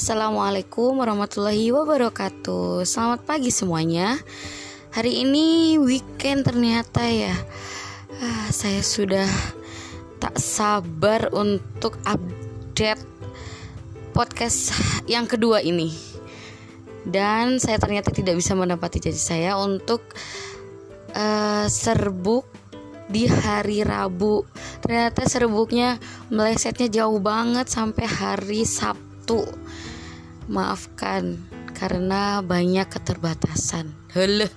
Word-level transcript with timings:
Assalamualaikum 0.00 0.96
warahmatullahi 0.96 1.76
wabarakatuh. 1.76 2.88
Selamat 2.88 3.20
pagi 3.20 3.52
semuanya. 3.52 4.16
Hari 4.96 5.28
ini 5.28 5.76
weekend 5.76 6.48
ternyata 6.48 7.04
ya. 7.04 7.36
Ah, 8.16 8.48
Saya 8.48 8.80
sudah 8.80 9.28
tak 10.16 10.40
sabar 10.40 11.28
untuk 11.36 12.00
update 12.08 13.04
podcast 14.16 14.72
yang 15.04 15.28
kedua 15.28 15.60
ini. 15.60 15.92
Dan 17.04 17.60
saya 17.60 17.76
ternyata 17.76 18.08
tidak 18.08 18.40
bisa 18.40 18.56
mendapati 18.56 19.04
janji 19.04 19.20
saya 19.20 19.60
untuk 19.60 20.00
uh, 21.12 21.68
serbuk 21.68 22.48
di 23.04 23.28
hari 23.28 23.84
Rabu. 23.84 24.48
Ternyata 24.80 25.28
serbuknya 25.28 26.00
melesetnya 26.32 26.88
jauh 26.88 27.20
banget 27.20 27.68
sampai 27.68 28.08
hari 28.08 28.64
Sabtu 28.64 29.44
maafkan 30.50 31.38
karena 31.78 32.42
banyak 32.42 32.90
keterbatasan. 32.90 33.94
Hele, 34.10 34.50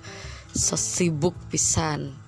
so 0.50 0.74
sibuk 0.74 1.38
pisan. 1.48 2.18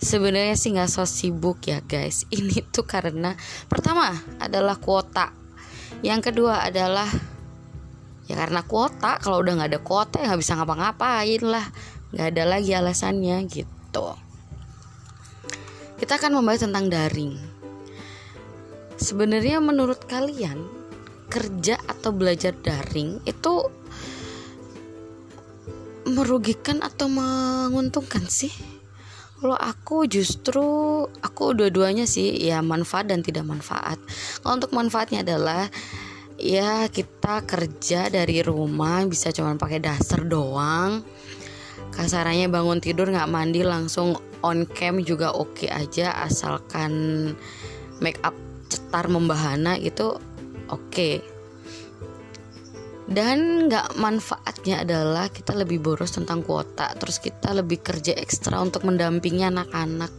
Sebenarnya 0.00 0.56
sih 0.56 0.72
nggak 0.72 0.88
so 0.88 1.04
sibuk 1.04 1.60
ya 1.68 1.84
guys. 1.84 2.24
Ini 2.32 2.64
tuh 2.72 2.88
karena 2.88 3.36
pertama 3.68 4.16
adalah 4.40 4.80
kuota. 4.80 5.36
Yang 6.00 6.32
kedua 6.32 6.64
adalah 6.64 7.06
ya 8.24 8.34
karena 8.40 8.64
kuota 8.64 9.20
kalau 9.20 9.44
udah 9.44 9.60
nggak 9.60 9.70
ada 9.76 9.80
kuota 9.84 10.16
ya 10.24 10.32
nggak 10.32 10.40
bisa 10.40 10.56
ngapa-ngapain 10.56 11.42
lah. 11.44 11.66
Nggak 12.16 12.26
ada 12.32 12.44
lagi 12.48 12.72
alasannya 12.72 13.36
gitu. 13.52 14.16
Kita 16.00 16.16
akan 16.16 16.40
membahas 16.40 16.64
tentang 16.64 16.88
daring. 16.88 17.36
Sebenarnya 18.96 19.60
menurut 19.60 20.08
kalian 20.08 20.79
kerja 21.30 21.78
atau 21.86 22.10
belajar 22.10 22.52
daring 22.58 23.22
itu 23.24 23.70
merugikan 26.10 26.82
atau 26.82 27.06
menguntungkan 27.06 28.26
sih? 28.26 28.52
Kalau 29.40 29.56
aku 29.56 30.04
justru 30.04 30.60
aku 31.08 31.56
dua-duanya 31.56 32.04
sih 32.04 32.36
ya 32.44 32.60
manfaat 32.60 33.08
dan 33.08 33.24
tidak 33.24 33.48
manfaat. 33.48 33.96
Kalau 34.44 34.60
untuk 34.60 34.76
manfaatnya 34.76 35.24
adalah 35.24 35.64
ya 36.36 36.84
kita 36.92 37.48
kerja 37.48 38.12
dari 38.12 38.44
rumah 38.44 39.08
bisa 39.08 39.32
cuma 39.32 39.56
pakai 39.56 39.80
daster 39.80 40.28
doang. 40.28 41.00
Kasarannya 41.88 42.52
bangun 42.52 42.84
tidur 42.84 43.08
nggak 43.08 43.32
mandi 43.32 43.64
langsung 43.64 44.20
on 44.44 44.68
cam 44.76 45.00
juga 45.00 45.32
oke 45.32 45.64
okay 45.64 45.70
aja 45.72 46.12
asalkan 46.20 46.92
make 48.04 48.20
up 48.20 48.36
cetar 48.70 49.08
membahana 49.08 49.76
itu 49.76 50.16
oke. 50.70 51.40
Dan 53.10 53.66
nggak 53.66 53.98
manfaatnya 53.98 54.86
adalah 54.86 55.26
kita 55.34 55.58
lebih 55.58 55.82
boros 55.82 56.14
tentang 56.14 56.46
kuota 56.46 56.94
terus 56.94 57.18
kita 57.18 57.50
lebih 57.50 57.82
kerja 57.82 58.14
ekstra 58.14 58.62
untuk 58.62 58.86
mendampingi 58.86 59.42
anak-anak. 59.50 60.14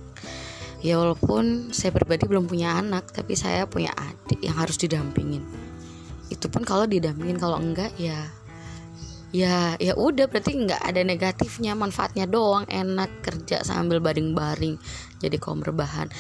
Ya 0.84 1.00
walaupun 1.00 1.72
saya 1.72 1.96
pribadi 1.96 2.28
belum 2.28 2.52
punya 2.52 2.76
anak 2.76 3.16
tapi 3.16 3.40
saya 3.40 3.64
punya 3.64 3.96
adik 3.96 4.44
yang 4.44 4.60
harus 4.60 4.76
didampingin. 4.76 5.40
Itu 6.28 6.52
pun 6.52 6.68
kalau 6.68 6.84
didampingin 6.84 7.40
kalau 7.40 7.64
enggak 7.64 7.96
ya 7.96 8.28
ya 9.32 9.80
ya 9.80 9.96
udah 9.96 10.28
berarti 10.28 10.52
nggak 10.68 10.84
ada 10.84 11.02
negatifnya 11.08 11.72
manfaatnya 11.80 12.28
doang. 12.28 12.68
Enak 12.68 13.24
kerja 13.24 13.64
sambil 13.64 14.04
baring-baring 14.04 14.76
jadi 15.22 15.38
kaum 15.40 15.64
rebahan 15.64 16.12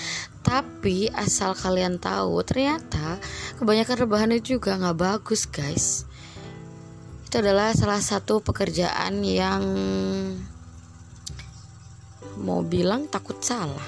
tapi 0.42 1.08
asal 1.14 1.54
kalian 1.54 2.02
tahu 2.02 2.42
ternyata 2.42 3.22
kebanyakan 3.62 3.98
rebahan 4.06 4.34
itu 4.34 4.58
juga 4.58 4.76
nggak 4.78 4.98
bagus 4.98 5.46
guys. 5.46 6.10
Itu 7.30 7.40
adalah 7.40 7.72
salah 7.72 8.04
satu 8.04 8.44
pekerjaan 8.44 9.24
yang 9.24 9.64
mau 12.42 12.66
bilang 12.66 13.08
takut 13.08 13.38
salah. 13.40 13.86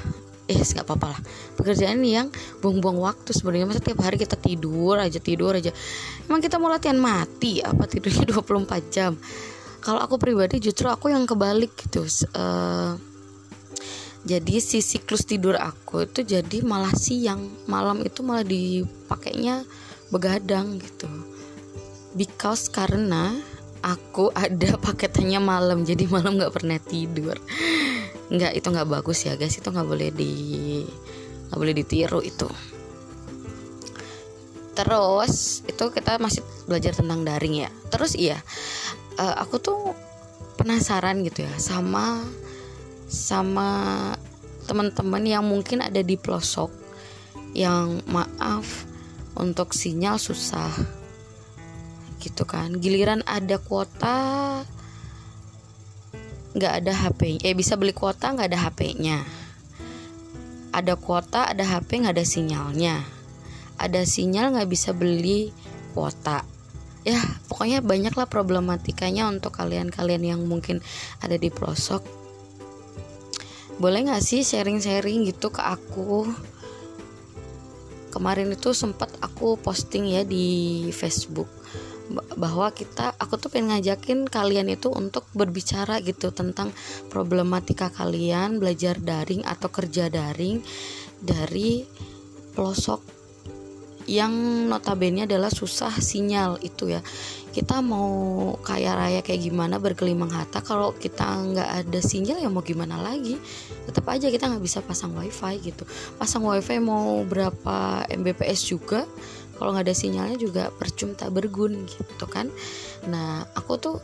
Eh 0.48 0.56
nggak 0.56 0.86
apa-apa 0.86 1.18
lah. 1.18 1.22
Pekerjaan 1.58 2.00
yang 2.06 2.30
buang-buang 2.62 3.02
waktu 3.02 3.34
sebenarnya. 3.34 3.68
Masa 3.68 3.82
tiap 3.82 4.00
hari 4.06 4.22
kita 4.22 4.38
tidur 4.38 4.96
aja 5.02 5.20
tidur 5.20 5.58
aja. 5.58 5.74
Emang 6.30 6.40
kita 6.40 6.62
mau 6.62 6.72
latihan 6.72 7.00
mati? 7.00 7.60
Apa 7.60 7.90
tidurnya 7.90 8.30
24 8.32 8.94
jam? 8.94 9.18
Kalau 9.84 10.00
aku 10.00 10.16
pribadi 10.16 10.64
justru 10.64 10.88
aku 10.88 11.12
yang 11.12 11.28
kebalik 11.28 11.76
gitu. 11.76 12.08
Uh, 12.32 12.96
jadi 14.24 14.64
si 14.64 14.80
siklus 14.80 15.28
tidur 15.28 15.60
aku 15.60 16.08
itu 16.08 16.24
jadi 16.24 16.64
malah 16.64 16.96
siang. 16.96 17.44
Malam 17.68 18.08
itu 18.08 18.24
malah 18.24 18.48
dipakainya 18.48 19.68
begadang 20.16 20.80
gitu. 20.80 21.12
Because 22.16 22.72
karena 22.72 23.36
aku 23.84 24.32
ada 24.32 24.80
paketannya 24.86 25.44
malam 25.44 25.84
jadi 25.84 26.08
malam 26.08 26.40
nggak 26.40 26.56
pernah 26.56 26.80
tidur. 26.80 27.36
Nggak 28.32 28.56
itu 28.56 28.68
nggak 28.72 28.88
bagus 28.88 29.28
ya 29.28 29.36
guys. 29.36 29.60
Itu 29.60 29.76
nggak 29.76 29.88
boleh 29.92 30.10
di 30.16 30.32
nggak 31.52 31.60
boleh 31.60 31.76
ditiru 31.76 32.24
itu. 32.24 32.48
Terus 34.74 35.68
itu 35.68 35.84
kita 35.92 36.16
masih 36.18 36.42
belajar 36.64 36.96
tentang 36.96 37.28
daring 37.28 37.68
ya. 37.68 37.70
Terus 37.92 38.16
iya 38.16 38.40
uh, 39.20 39.36
aku 39.44 39.60
tuh 39.60 39.80
penasaran 40.56 41.28
gitu 41.28 41.44
ya 41.44 41.54
sama 41.60 42.24
sama 43.08 44.12
teman-teman 44.68 45.24
yang 45.24 45.44
mungkin 45.44 45.84
ada 45.84 46.00
di 46.00 46.16
pelosok 46.16 46.72
yang 47.54 48.02
maaf 48.10 48.88
untuk 49.36 49.76
sinyal 49.76 50.18
susah. 50.18 50.72
Gitu 52.20 52.44
kan. 52.48 52.80
Giliran 52.80 53.22
ada 53.28 53.60
kuota 53.60 54.18
nggak 56.54 56.74
ada 56.86 56.94
HP 56.94 57.42
eh 57.42 57.58
bisa 57.58 57.74
beli 57.74 57.98
kuota 57.98 58.30
nggak 58.30 58.54
ada 58.54 58.60
HP-nya 58.70 59.26
ada 60.74 60.98
kuota 60.98 61.46
ada 61.46 61.62
HP 61.62 62.02
nggak 62.02 62.18
ada 62.18 62.26
sinyalnya. 62.26 63.06
Ada 63.78 64.10
sinyal 64.10 64.58
nggak 64.58 64.70
bisa 64.74 64.90
beli 64.92 65.54
kuota. 65.94 66.42
Ya 67.06 67.22
pokoknya 67.46 67.86
banyaklah 67.86 68.26
problematikanya 68.26 69.30
untuk 69.30 69.54
kalian-kalian 69.54 70.24
yang 70.26 70.42
mungkin 70.50 70.82
ada 71.22 71.38
di 71.38 71.54
pelosok 71.54 72.02
boleh 73.82 74.10
nggak 74.10 74.24
sih 74.24 74.46
sharing-sharing 74.46 75.26
gitu 75.30 75.50
ke 75.50 75.62
aku? 75.62 76.30
Kemarin 78.14 78.54
itu 78.54 78.78
sempat 78.78 79.10
aku 79.26 79.58
posting 79.58 80.14
ya 80.14 80.22
di 80.22 80.86
Facebook 80.94 81.50
bahwa 82.38 82.70
kita 82.76 83.16
aku 83.16 83.40
tuh 83.40 83.50
pengen 83.50 83.74
ngajakin 83.74 84.28
kalian 84.28 84.70
itu 84.70 84.92
untuk 84.92 85.26
berbicara 85.34 86.04
gitu 86.04 86.30
tentang 86.36 86.70
problematika 87.10 87.90
kalian 87.90 88.60
belajar 88.60 89.00
daring 89.00 89.42
atau 89.48 89.72
kerja 89.72 90.12
daring 90.12 90.62
dari 91.24 91.88
pelosok 92.54 93.02
yang 94.04 94.68
notabene 94.68 95.24
adalah 95.24 95.48
susah 95.48 95.96
sinyal 95.96 96.60
itu 96.60 96.92
ya 96.92 97.02
kita 97.54 97.86
mau 97.86 98.58
kaya 98.66 98.98
raya 98.98 99.22
kayak 99.22 99.46
gimana 99.46 99.78
berkelimang 99.78 100.34
harta 100.34 100.66
kalau 100.66 100.90
kita 100.98 101.22
nggak 101.22 101.70
ada 101.86 102.00
sinyal 102.02 102.42
ya 102.42 102.50
mau 102.50 102.66
gimana 102.66 102.98
lagi? 102.98 103.38
Tetap 103.86 104.10
aja 104.10 104.34
kita 104.34 104.50
nggak 104.50 104.64
bisa 104.66 104.82
pasang 104.82 105.14
wifi 105.14 105.62
gitu. 105.62 105.86
Pasang 106.18 106.42
wifi 106.50 106.82
mau 106.82 107.22
berapa 107.22 108.10
mbps 108.10 108.74
juga 108.74 109.06
kalau 109.62 109.78
nggak 109.78 109.86
ada 109.86 109.96
sinyalnya 109.96 110.38
juga 110.42 110.74
percuma 110.74 111.14
tak 111.14 111.30
bergun 111.30 111.86
gitu 111.86 112.26
kan. 112.26 112.50
Nah 113.06 113.46
aku 113.54 113.78
tuh 113.78 113.98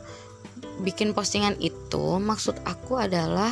bikin 0.85 1.17
postingan 1.17 1.57
itu 1.57 2.21
maksud 2.21 2.53
aku 2.63 3.01
adalah 3.01 3.51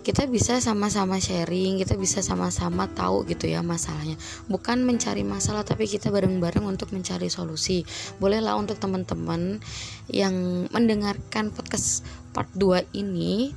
kita 0.00 0.24
bisa 0.24 0.56
sama-sama 0.64 1.20
sharing, 1.20 1.76
kita 1.80 1.94
bisa 2.00 2.24
sama-sama 2.24 2.88
tahu 2.88 3.28
gitu 3.28 3.46
ya 3.46 3.60
masalahnya. 3.60 4.16
Bukan 4.48 4.82
mencari 4.82 5.22
masalah 5.22 5.60
tapi 5.62 5.84
kita 5.84 6.08
bareng-bareng 6.08 6.64
untuk 6.64 6.96
mencari 6.96 7.28
solusi. 7.28 7.84
Bolehlah 8.16 8.56
untuk 8.56 8.80
teman-teman 8.80 9.60
yang 10.08 10.66
mendengarkan 10.72 11.52
podcast 11.52 12.02
part 12.32 12.48
2 12.56 12.96
ini 12.96 13.52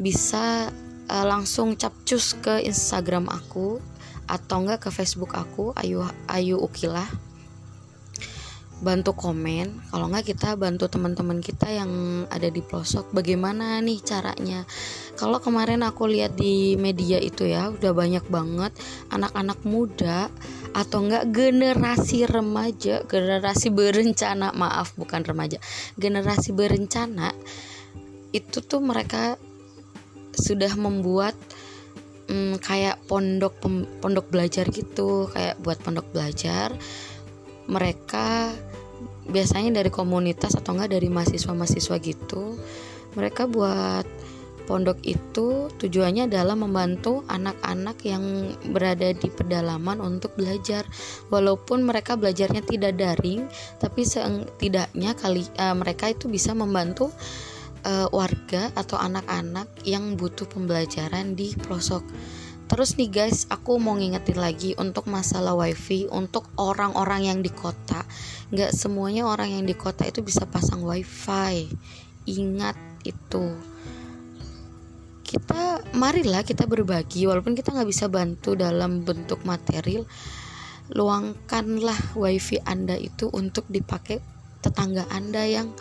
bisa 0.00 0.72
uh, 1.06 1.26
langsung 1.26 1.78
capcus 1.78 2.34
ke 2.40 2.64
Instagram 2.66 3.30
aku 3.30 3.78
atau 4.30 4.62
enggak 4.62 4.86
ke 4.86 4.90
Facebook 4.94 5.34
aku 5.34 5.74
Ayu 5.74 6.06
Ayu 6.30 6.56
Ukilah 6.58 7.29
bantu 8.80 9.12
komen. 9.12 9.92
Kalau 9.92 10.08
nggak 10.08 10.32
kita 10.34 10.56
bantu 10.56 10.88
teman-teman 10.88 11.44
kita 11.44 11.68
yang 11.68 12.24
ada 12.32 12.48
di 12.48 12.64
pelosok. 12.64 13.12
Bagaimana 13.12 13.78
nih 13.84 14.00
caranya? 14.00 14.64
Kalau 15.20 15.36
kemarin 15.38 15.84
aku 15.84 16.08
lihat 16.08 16.36
di 16.36 16.80
media 16.80 17.20
itu 17.20 17.44
ya 17.44 17.68
udah 17.68 17.92
banyak 17.92 18.24
banget 18.32 18.72
anak-anak 19.12 19.60
muda 19.68 20.32
atau 20.72 21.02
enggak 21.02 21.28
generasi 21.34 22.24
remaja 22.30 23.02
generasi 23.10 23.74
berencana 23.74 24.54
maaf 24.54 24.94
bukan 24.94 25.26
remaja 25.26 25.58
generasi 25.98 26.54
berencana 26.54 27.34
itu 28.30 28.62
tuh 28.62 28.78
mereka 28.78 29.34
sudah 30.30 30.70
membuat 30.78 31.34
hmm, 32.30 32.62
kayak 32.62 33.02
pondok 33.10 33.58
pondok 33.98 34.30
belajar 34.30 34.70
gitu 34.70 35.26
kayak 35.34 35.58
buat 35.58 35.82
pondok 35.82 36.06
belajar 36.14 36.70
mereka 37.68 38.54
biasanya 39.28 39.82
dari 39.82 39.90
komunitas 39.92 40.56
atau 40.56 40.74
enggak 40.74 40.96
dari 40.96 41.08
mahasiswa-mahasiswa 41.12 41.96
gitu 42.02 42.58
mereka 43.14 43.50
buat 43.50 44.06
pondok 44.70 45.02
itu 45.02 45.66
tujuannya 45.82 46.30
adalah 46.30 46.54
membantu 46.54 47.26
anak-anak 47.26 47.98
yang 48.06 48.54
berada 48.70 49.10
di 49.10 49.26
pedalaman 49.26 49.98
untuk 49.98 50.38
belajar. 50.38 50.86
Walaupun 51.26 51.82
mereka 51.82 52.14
belajarnya 52.14 52.62
tidak 52.62 52.94
daring 52.94 53.50
tapi 53.82 54.06
setidaknya 54.06 55.18
kali 55.18 55.42
uh, 55.58 55.74
mereka 55.74 56.14
itu 56.14 56.30
bisa 56.30 56.54
membantu 56.54 57.10
uh, 57.82 58.06
warga 58.14 58.70
atau 58.78 58.94
anak-anak 58.94 59.66
yang 59.82 60.14
butuh 60.14 60.46
pembelajaran 60.46 61.34
di 61.34 61.50
pelosok 61.58 62.06
Terus 62.70 62.94
nih 62.94 63.10
guys, 63.10 63.50
aku 63.50 63.82
mau 63.82 63.98
ngingetin 63.98 64.38
lagi 64.38 64.70
untuk 64.78 65.10
masalah 65.10 65.58
wifi 65.58 66.06
untuk 66.06 66.46
orang-orang 66.54 67.26
yang 67.26 67.38
di 67.42 67.50
kota. 67.50 68.06
Nggak 68.54 68.70
semuanya 68.70 69.26
orang 69.26 69.58
yang 69.58 69.66
di 69.66 69.74
kota 69.74 70.06
itu 70.06 70.22
bisa 70.22 70.46
pasang 70.46 70.86
wifi. 70.86 71.66
Ingat 72.30 72.78
itu. 73.02 73.58
Kita 75.26 75.82
marilah 75.98 76.46
kita 76.46 76.70
berbagi 76.70 77.26
walaupun 77.26 77.58
kita 77.58 77.74
nggak 77.74 77.90
bisa 77.90 78.06
bantu 78.06 78.54
dalam 78.54 79.02
bentuk 79.02 79.42
material. 79.42 80.06
Luangkanlah 80.94 82.14
wifi 82.14 82.62
Anda 82.62 82.94
itu 82.94 83.34
untuk 83.34 83.66
dipakai 83.66 84.22
tetangga 84.62 85.10
Anda 85.10 85.42
yang 85.42 85.74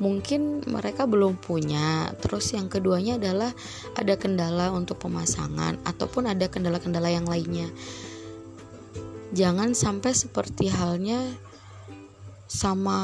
mungkin 0.00 0.64
mereka 0.66 1.04
belum 1.04 1.38
punya. 1.38 2.10
Terus 2.18 2.56
yang 2.56 2.66
keduanya 2.72 3.20
adalah 3.20 3.52
ada 3.94 4.16
kendala 4.16 4.72
untuk 4.72 4.98
pemasangan 5.04 5.78
ataupun 5.84 6.32
ada 6.32 6.48
kendala-kendala 6.48 7.12
yang 7.12 7.28
lainnya. 7.28 7.68
Jangan 9.30 9.76
sampai 9.78 10.10
seperti 10.10 10.72
halnya 10.72 11.22
sama 12.50 12.98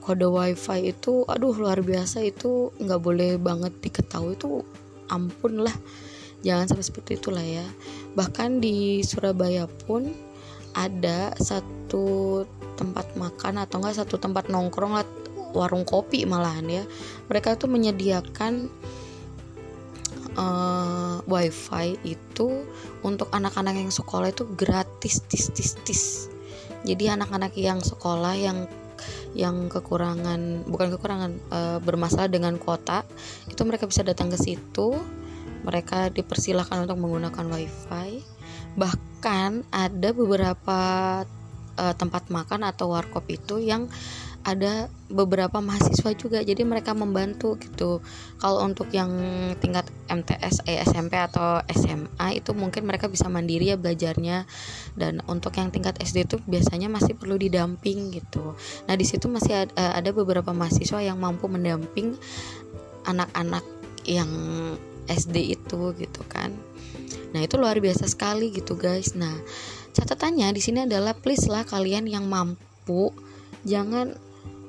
kode 0.00 0.24
wifi 0.24 0.88
itu 0.88 1.28
aduh 1.28 1.52
luar 1.52 1.84
biasa 1.84 2.24
itu 2.24 2.72
nggak 2.80 3.02
boleh 3.04 3.36
banget 3.36 3.76
diketahui 3.84 4.40
itu 4.40 4.64
ampun 5.12 5.68
lah 5.68 5.76
jangan 6.40 6.64
sampai 6.64 6.86
seperti 6.88 7.20
itulah 7.20 7.44
ya 7.44 7.68
bahkan 8.16 8.56
di 8.56 9.04
Surabaya 9.04 9.68
pun 9.84 10.16
ada 10.72 11.36
satu 11.36 12.44
tempat 12.80 13.12
makan 13.20 13.60
atau 13.60 13.84
enggak 13.84 14.00
satu 14.00 14.16
tempat 14.16 14.48
nongkrong 14.48 14.96
warung 15.56 15.88
kopi 15.88 16.28
malahan 16.28 16.68
ya. 16.68 16.84
Mereka 17.32 17.56
tuh 17.56 17.72
menyediakan 17.72 18.68
uh, 20.36 21.18
wifi 21.24 21.96
itu 22.04 22.68
untuk 23.00 23.32
anak-anak 23.32 23.74
yang 23.80 23.92
sekolah 23.92 24.30
itu 24.30 24.44
gratis 24.54 25.24
tis 25.26 25.50
tis 25.50 25.74
tis. 25.82 26.04
Jadi 26.86 27.10
anak-anak 27.10 27.56
yang 27.58 27.82
sekolah 27.82 28.36
yang 28.36 28.68
yang 29.36 29.68
kekurangan 29.68 30.64
bukan 30.64 30.88
kekurangan 30.96 31.32
uh, 31.52 31.78
bermasalah 31.84 32.32
dengan 32.32 32.56
kuota 32.56 33.04
itu 33.50 33.60
mereka 33.68 33.84
bisa 33.88 34.04
datang 34.04 34.32
ke 34.32 34.38
situ. 34.38 34.96
Mereka 35.66 36.14
dipersilahkan 36.14 36.86
untuk 36.86 37.00
menggunakan 37.02 37.42
wifi. 37.50 38.22
Bahkan 38.78 39.66
ada 39.74 40.08
beberapa 40.14 40.80
uh, 41.76 41.94
tempat 41.96 42.30
makan 42.30 42.62
atau 42.62 42.94
warkop 42.94 43.26
itu 43.26 43.58
yang 43.58 43.90
ada 44.46 44.86
beberapa 45.10 45.58
mahasiswa 45.58 46.14
juga 46.14 46.38
jadi 46.38 46.62
mereka 46.62 46.94
membantu 46.94 47.58
gitu. 47.58 47.98
Kalau 48.38 48.62
untuk 48.62 48.86
yang 48.94 49.10
tingkat 49.58 49.90
MTS 50.06 50.62
eh, 50.70 50.86
SMP 50.86 51.18
atau 51.18 51.58
SMA 51.66 52.38
itu 52.38 52.54
mungkin 52.54 52.86
mereka 52.86 53.10
bisa 53.10 53.26
mandiri 53.26 53.74
ya 53.74 53.76
belajarnya. 53.76 54.46
Dan 54.94 55.18
untuk 55.26 55.58
yang 55.58 55.74
tingkat 55.74 55.98
SD 55.98 56.30
itu 56.30 56.38
biasanya 56.46 56.86
masih 56.86 57.18
perlu 57.18 57.34
didamping 57.34 58.14
gitu. 58.14 58.54
Nah 58.86 58.94
di 58.94 59.02
situ 59.02 59.26
masih 59.26 59.66
ada, 59.66 59.72
eh, 59.74 59.92
ada 59.98 60.14
beberapa 60.14 60.54
mahasiswa 60.54 61.02
yang 61.02 61.18
mampu 61.18 61.50
mendamping 61.50 62.14
anak-anak 63.02 63.66
yang 64.06 64.30
SD 65.10 65.58
itu 65.58 65.90
gitu 65.98 66.22
kan. 66.30 66.54
Nah 67.34 67.42
itu 67.42 67.58
luar 67.58 67.82
biasa 67.82 68.06
sekali 68.06 68.54
gitu 68.54 68.78
guys. 68.78 69.18
Nah 69.18 69.34
catatannya 69.90 70.54
di 70.54 70.62
sini 70.62 70.86
adalah 70.86 71.18
please 71.18 71.50
lah 71.50 71.66
kalian 71.66 72.06
yang 72.06 72.30
mampu 72.30 73.10
jangan 73.66 74.14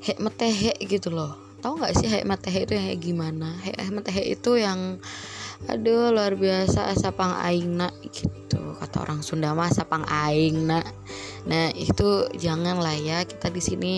hekmetehe 0.01 0.73
gitu 0.85 1.09
loh. 1.13 1.35
Tahu 1.61 1.81
nggak 1.81 1.93
sih 1.97 2.07
hekmetehe 2.09 2.69
itu 2.69 2.73
yang 2.77 2.85
kayak 2.89 3.01
gimana? 3.01 3.49
Hekmetehe 3.65 4.23
itu 4.33 4.51
yang 4.57 5.01
aduh 5.65 6.13
luar 6.13 6.37
biasa 6.37 6.93
asapang 6.93 7.33
aingna 7.41 7.89
gitu. 8.13 8.61
Kata 8.77 9.01
orang 9.01 9.25
Sunda 9.25 9.57
mah 9.57 9.73
asapang 9.73 10.05
aingna. 10.05 10.85
Nah 11.49 11.73
itu 11.73 12.29
jangan 12.37 12.77
lah 12.77 12.93
ya 12.93 13.25
kita 13.25 13.49
di 13.49 13.61
sini 13.63 13.93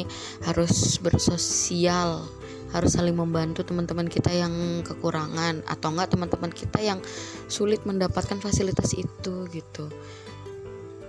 harus 0.48 0.98
bersosial 1.04 2.24
harus 2.69 2.94
saling 2.94 3.18
membantu 3.18 3.66
teman-teman 3.66 4.06
kita 4.06 4.30
yang 4.30 4.86
kekurangan 4.86 5.66
atau 5.66 5.90
enggak 5.90 6.13
teman-teman 6.13 6.54
kita 6.54 6.78
yang 6.78 7.00
sulit 7.50 7.81
mendapatkan 7.81 8.38
fasilitas 8.38 8.94
itu 8.94 9.50
gitu 9.50 9.90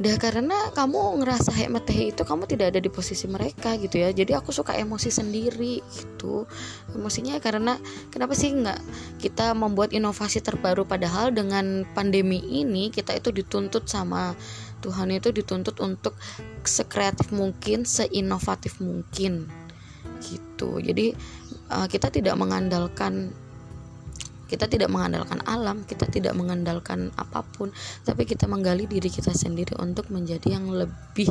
Dah 0.00 0.16
karena 0.16 0.56
kamu 0.72 1.20
ngerasa 1.20 1.52
hemat 1.52 1.84
teh 1.84 2.08
itu 2.08 2.24
kamu 2.24 2.48
tidak 2.48 2.72
ada 2.72 2.80
di 2.80 2.88
posisi 2.88 3.28
mereka 3.28 3.76
gitu 3.76 4.00
ya. 4.00 4.08
Jadi 4.16 4.32
aku 4.32 4.48
suka 4.48 4.72
emosi 4.72 5.12
sendiri 5.12 5.84
gitu. 5.92 6.48
Emosinya 6.96 7.36
karena 7.36 7.76
kenapa 8.08 8.32
sih 8.32 8.48
nggak 8.48 8.80
kita 9.20 9.52
membuat 9.52 9.92
inovasi 9.92 10.40
terbaru 10.40 10.88
padahal 10.88 11.36
dengan 11.36 11.84
pandemi 11.92 12.40
ini 12.40 12.88
kita 12.88 13.12
itu 13.12 13.28
dituntut 13.28 13.92
sama 13.92 14.32
Tuhan 14.80 15.12
itu 15.12 15.36
dituntut 15.36 15.76
untuk 15.84 16.16
sekreatif 16.64 17.28
mungkin, 17.36 17.84
seinovatif 17.84 18.80
mungkin 18.80 19.52
gitu. 20.24 20.80
Jadi 20.80 21.12
uh, 21.68 21.84
kita 21.92 22.08
tidak 22.08 22.40
mengandalkan 22.40 23.36
kita 24.50 24.66
tidak 24.66 24.90
mengandalkan 24.90 25.38
alam 25.46 25.86
kita 25.86 26.10
tidak 26.10 26.34
mengandalkan 26.34 27.14
apa 27.14 27.46
pun 27.46 27.70
tapi 28.02 28.26
kita 28.26 28.50
menggali 28.50 28.90
diri 28.90 29.06
kita 29.06 29.30
sendiri 29.30 29.78
untuk 29.78 30.10
menjadi 30.10 30.58
yang 30.58 30.66
lebih 30.66 31.30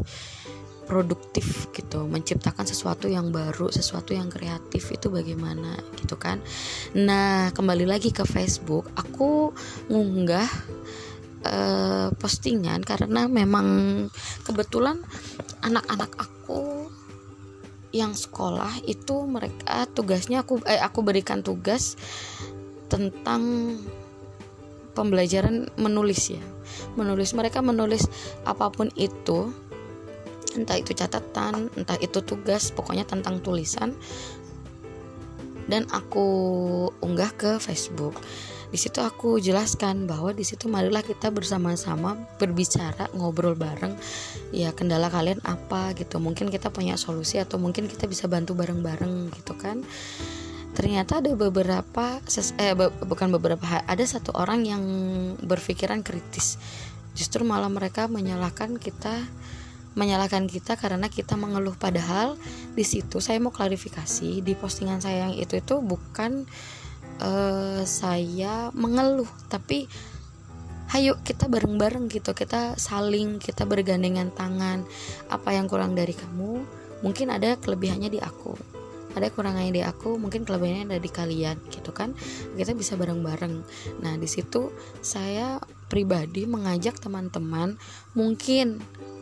produktif 0.89 1.69
gitu 1.69 2.09
menciptakan 2.09 2.65
sesuatu 2.65 3.05
yang 3.05 3.29
baru 3.29 3.69
sesuatu 3.69 4.17
yang 4.17 4.33
kreatif 4.33 4.89
itu 4.89 5.13
bagaimana 5.13 5.77
gitu 6.01 6.17
kan. 6.17 6.41
Nah 6.97 7.53
kembali 7.53 7.85
lagi 7.85 8.09
ke 8.09 8.25
Facebook 8.25 8.89
aku 8.97 9.53
ngunggah 9.85 10.49
uh, 11.45 12.09
postingan 12.17 12.81
karena 12.81 13.29
memang 13.29 13.67
kebetulan 14.41 14.97
anak-anak 15.61 16.09
aku 16.17 16.89
yang 17.93 18.13
sekolah 18.17 18.85
itu 18.85 19.25
mereka 19.25 19.85
tugasnya 19.93 20.45
aku 20.45 20.61
eh, 20.65 20.81
aku 20.81 21.05
berikan 21.05 21.41
tugas 21.41 21.97
tentang 22.89 23.41
pembelajaran 24.97 25.71
menulis 25.79 26.35
ya. 26.35 26.43
Menulis 26.99 27.31
mereka 27.37 27.63
menulis 27.63 28.09
apa 28.43 28.67
pun 28.73 28.91
itu 28.99 29.53
entah 30.57 30.81
itu 30.81 30.97
catatan 30.97 31.69
entah 31.77 31.95
itu 32.01 32.19
tugas 32.25 32.73
pokoknya 32.73 33.05
tentang 33.07 33.39
tulisan. 33.39 33.95
Dan 35.69 35.85
aku 35.93 36.25
unggah 37.05 37.29
ke 37.37 37.51
Facebook. 37.61 38.17
Di 38.69 38.77
situ 38.77 39.01
aku 39.01 39.41
jelaskan 39.41 40.05
bahwa 40.05 40.29
di 40.29 40.45
situ 40.45 40.69
marilah 40.69 41.01
kita 41.01 41.29
bersama-sama 41.29 42.17
berbicara 42.41 43.09
ngobrol 43.13 43.53
bareng. 43.53 43.93
Ya 44.49 44.73
kendala 44.73 45.13
kalian 45.13 45.41
apa 45.45 45.93
gitu. 45.93 46.17
Mungkin 46.17 46.49
kita 46.49 46.73
punya 46.73 46.97
solusi 46.97 47.37
atau 47.37 47.61
mungkin 47.61 47.85
kita 47.85 48.09
bisa 48.09 48.25
bantu 48.25 48.57
bareng-bareng 48.57 49.29
gitu 49.37 49.53
kan 49.57 49.85
ternyata 50.79 51.19
ada 51.19 51.35
beberapa 51.35 52.23
eh 52.55 52.71
bukan 53.03 53.27
beberapa 53.35 53.83
ada 53.83 53.99
satu 54.07 54.31
orang 54.31 54.63
yang 54.63 54.83
berpikiran 55.43 56.07
kritis. 56.07 56.55
Justru 57.19 57.43
malah 57.43 57.67
mereka 57.67 58.07
menyalahkan 58.07 58.79
kita 58.79 59.11
menyalahkan 59.99 60.47
kita 60.47 60.79
karena 60.79 61.11
kita 61.11 61.35
mengeluh. 61.35 61.75
Padahal 61.75 62.39
di 62.79 62.87
situ 62.87 63.19
saya 63.19 63.43
mau 63.43 63.51
klarifikasi 63.51 64.39
di 64.39 64.53
postingan 64.55 65.03
saya 65.03 65.27
yang 65.27 65.35
itu 65.35 65.59
itu 65.59 65.83
bukan 65.83 66.47
uh, 67.19 67.83
saya 67.83 68.71
mengeluh 68.71 69.27
tapi 69.51 69.83
hayo 70.95 71.19
kita 71.27 71.51
bareng-bareng 71.51 72.07
gitu 72.07 72.31
kita 72.31 72.79
saling 72.79 73.43
kita 73.43 73.67
bergandengan 73.67 74.31
tangan. 74.31 74.87
Apa 75.27 75.59
yang 75.59 75.67
kurang 75.67 75.91
dari 75.91 76.15
kamu? 76.15 76.63
Mungkin 77.03 77.35
ada 77.35 77.59
kelebihannya 77.59 78.07
di 78.15 78.23
aku 78.23 78.78
ada 79.17 79.27
kurangnya 79.33 79.71
di 79.73 79.81
aku 79.81 80.21
mungkin 80.21 80.45
kelebihannya 80.45 80.93
ada 80.93 81.01
di 81.01 81.11
kalian 81.11 81.57
gitu 81.73 81.89
kan? 81.89 82.13
Kita 82.53 82.77
bisa 82.77 82.93
bareng-bareng. 82.99 83.55
Nah 84.05 84.13
di 84.17 84.27
situ 84.29 84.69
saya 85.01 85.57
pribadi 85.89 86.45
mengajak 86.45 87.01
teman-teman 87.01 87.73
mungkin 88.13 88.77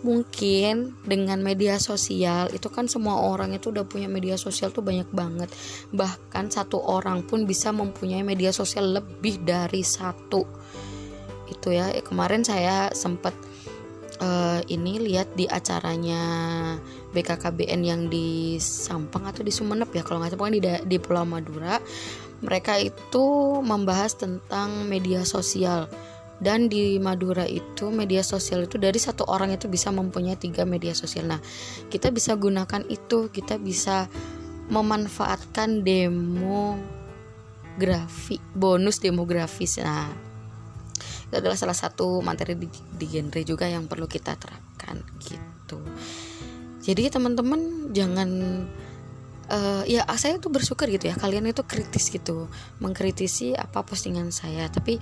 mungkin 0.05 0.93
dengan 1.07 1.41
media 1.41 1.81
sosial 1.81 2.53
itu 2.53 2.69
kan 2.69 2.85
semua 2.85 3.17
orang 3.23 3.55
itu 3.55 3.73
udah 3.73 3.87
punya 3.87 4.05
media 4.05 4.37
sosial 4.37 4.69
tuh 4.69 4.85
banyak 4.85 5.09
banget. 5.09 5.49
Bahkan 5.95 6.53
satu 6.53 6.83
orang 6.83 7.25
pun 7.25 7.47
bisa 7.49 7.73
mempunyai 7.73 8.21
media 8.21 8.53
sosial 8.53 8.93
lebih 8.93 9.41
dari 9.41 9.81
satu. 9.81 10.45
Itu 11.47 11.71
ya 11.71 11.89
kemarin 12.03 12.43
saya 12.43 12.91
sempat 12.91 13.33
uh, 14.21 14.61
ini 14.67 15.01
lihat 15.01 15.33
di 15.33 15.49
acaranya 15.49 16.21
BKKBN 17.17 17.81
yang 17.81 18.05
di 18.05 18.61
Sampang 18.61 19.25
atau 19.25 19.41
di 19.41 19.49
Sumeneb 19.49 19.89
ya 19.89 20.05
kalau 20.05 20.21
nggak 20.21 20.37
salah 20.37 20.53
di 20.53 20.61
di 20.61 20.97
Pulau 21.01 21.25
Madura 21.25 21.81
mereka 22.45 22.77
itu 22.77 23.57
membahas 23.65 24.13
tentang 24.13 24.85
media 24.85 25.25
sosial. 25.25 25.89
Dan 26.37 26.69
di 26.69 27.01
Madura 27.01 27.49
itu 27.49 27.89
media 27.89 28.21
sosial 28.21 28.69
itu 28.69 28.77
dari 28.77 29.01
satu 29.01 29.25
orang 29.25 29.57
itu 29.57 29.65
bisa 29.65 29.89
mempunyai 29.89 30.37
tiga 30.37 30.69
media 30.69 30.93
sosial. 30.93 31.25
Nah 31.25 31.41
kita 31.89 32.13
bisa 32.13 32.37
gunakan 32.37 32.85
itu 32.93 33.33
kita 33.33 33.57
bisa 33.57 34.05
memanfaatkan 34.69 35.81
demografi 35.81 36.77
bonus 38.53 39.01
demografis. 39.01 39.81
Nah 39.81 40.13
itu 41.25 41.35
adalah 41.41 41.57
salah 41.57 41.73
satu 41.73 42.21
materi 42.21 42.53
di, 42.53 42.69
di 42.69 43.05
genre 43.09 43.41
juga 43.41 43.65
yang 43.65 43.89
perlu 43.89 44.05
kita 44.05 44.37
terapkan 44.37 45.01
gitu 45.17 45.46
jadi 46.87 47.11
teman-teman 47.11 47.91
jangan 47.91 48.29
uh, 49.51 49.83
ya 49.83 50.07
saya 50.15 50.39
tuh 50.39 50.51
bersyukur 50.51 50.87
gitu 50.87 51.11
ya 51.11 51.15
kalian 51.19 51.51
itu 51.51 51.67
kritis 51.67 52.07
gitu 52.07 52.47
mengkritisi 52.79 53.51
apa 53.59 53.83
postingan 53.83 54.31
saya. 54.31 54.71
Tapi 54.71 54.95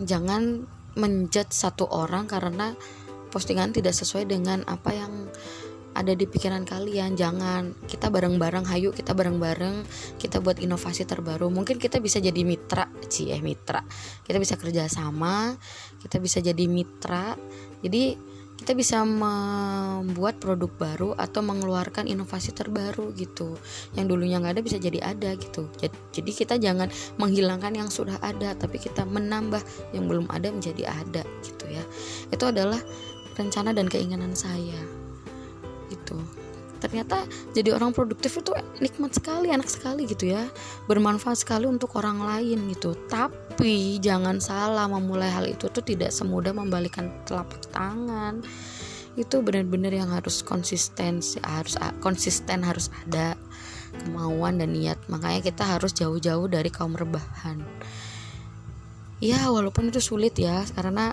jangan 0.00 0.64
menjudge 0.96 1.52
satu 1.52 1.84
orang 1.84 2.24
karena 2.24 2.72
postingan 3.28 3.76
tidak 3.76 3.92
sesuai 3.92 4.24
dengan 4.24 4.64
apa 4.64 4.96
yang 4.96 5.12
ada 5.92 6.16
di 6.16 6.24
pikiran 6.24 6.64
kalian. 6.64 7.12
Jangan 7.12 7.76
kita 7.84 8.08
bareng-bareng 8.08 8.64
hayu 8.64 8.96
kita 8.96 9.12
bareng-bareng 9.12 9.84
kita 10.16 10.40
buat 10.40 10.62
inovasi 10.62 11.04
terbaru. 11.04 11.52
Mungkin 11.52 11.76
kita 11.76 12.00
bisa 12.00 12.24
jadi 12.24 12.40
mitra 12.40 12.88
sih 13.10 13.34
eh 13.34 13.42
mitra. 13.44 13.84
Kita 14.24 14.40
bisa 14.40 14.56
kerja 14.56 14.88
sama 14.88 15.52
kita 16.00 16.22
bisa 16.22 16.40
jadi 16.40 16.64
mitra. 16.64 17.36
Jadi 17.84 18.37
kita 18.58 18.74
bisa 18.74 19.06
membuat 19.06 20.42
produk 20.42 20.68
baru 20.74 21.10
atau 21.14 21.40
mengeluarkan 21.46 22.10
inovasi 22.10 22.50
terbaru 22.50 23.14
gitu. 23.14 23.54
Yang 23.94 24.06
dulunya 24.10 24.42
nggak 24.42 24.58
ada 24.58 24.62
bisa 24.66 24.76
jadi 24.82 24.98
ada 25.00 25.38
gitu. 25.38 25.70
Jadi 26.12 26.30
kita 26.34 26.58
jangan 26.58 26.90
menghilangkan 27.22 27.72
yang 27.78 27.88
sudah 27.88 28.18
ada 28.18 28.58
tapi 28.58 28.82
kita 28.82 29.06
menambah 29.06 29.62
yang 29.94 30.10
belum 30.10 30.26
ada 30.28 30.50
menjadi 30.50 30.90
ada 30.90 31.22
gitu 31.46 31.64
ya. 31.70 31.84
Itu 32.34 32.50
adalah 32.50 32.82
rencana 33.38 33.70
dan 33.70 33.86
keinginan 33.86 34.34
saya 34.34 34.82
gitu 35.88 36.18
ternyata 36.78 37.26
jadi 37.52 37.74
orang 37.74 37.90
produktif 37.92 38.38
itu 38.38 38.54
nikmat 38.78 39.14
sekali 39.14 39.50
enak 39.50 39.68
sekali 39.68 40.06
gitu 40.06 40.32
ya. 40.32 40.46
Bermanfaat 40.86 41.42
sekali 41.42 41.66
untuk 41.66 41.98
orang 41.98 42.22
lain 42.22 42.70
gitu. 42.72 42.94
Tapi 43.06 43.98
jangan 43.98 44.38
salah 44.38 44.86
memulai 44.86 45.28
hal 45.28 45.46
itu 45.50 45.66
tuh 45.68 45.82
tidak 45.82 46.14
semudah 46.14 46.54
membalikan 46.54 47.10
telapak 47.26 47.60
tangan. 47.74 48.40
Itu 49.18 49.42
benar-benar 49.42 49.90
yang 49.90 50.14
harus 50.14 50.46
konsisten 50.46 51.18
harus 51.42 51.74
konsisten 51.98 52.62
harus 52.62 52.88
ada 53.06 53.34
kemauan 54.06 54.62
dan 54.62 54.72
niat. 54.72 54.98
Makanya 55.10 55.42
kita 55.42 55.66
harus 55.66 55.90
jauh-jauh 55.92 56.46
dari 56.46 56.70
kaum 56.70 56.94
rebahan. 56.94 57.60
Ya 59.18 59.50
walaupun 59.50 59.90
itu 59.90 59.98
sulit 59.98 60.38
ya 60.38 60.62
karena 60.78 61.10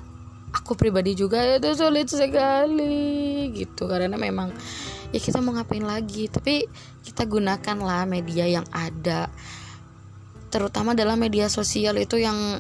aku 0.54 0.78
pribadi 0.78 1.18
juga 1.18 1.58
itu 1.58 1.74
sulit 1.74 2.08
sekali 2.08 3.50
gitu. 3.58 3.90
Karena 3.90 4.16
memang 4.16 4.54
ya 5.16 5.20
kita 5.24 5.40
mau 5.40 5.56
ngapain 5.56 5.88
lagi? 5.88 6.28
Tapi 6.28 6.68
kita 7.08 7.24
gunakanlah 7.24 8.04
media 8.04 8.44
yang 8.44 8.68
ada. 8.76 9.32
Terutama 10.52 10.92
dalam 10.92 11.16
media 11.16 11.48
sosial 11.48 11.96
itu 11.96 12.20
yang 12.20 12.60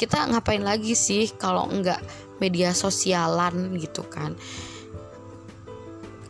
kita 0.00 0.32
ngapain 0.32 0.64
lagi 0.64 0.96
sih 0.96 1.28
kalau 1.36 1.68
enggak 1.68 2.00
media 2.40 2.72
sosialan 2.72 3.76
gitu 3.76 4.00
kan? 4.08 4.32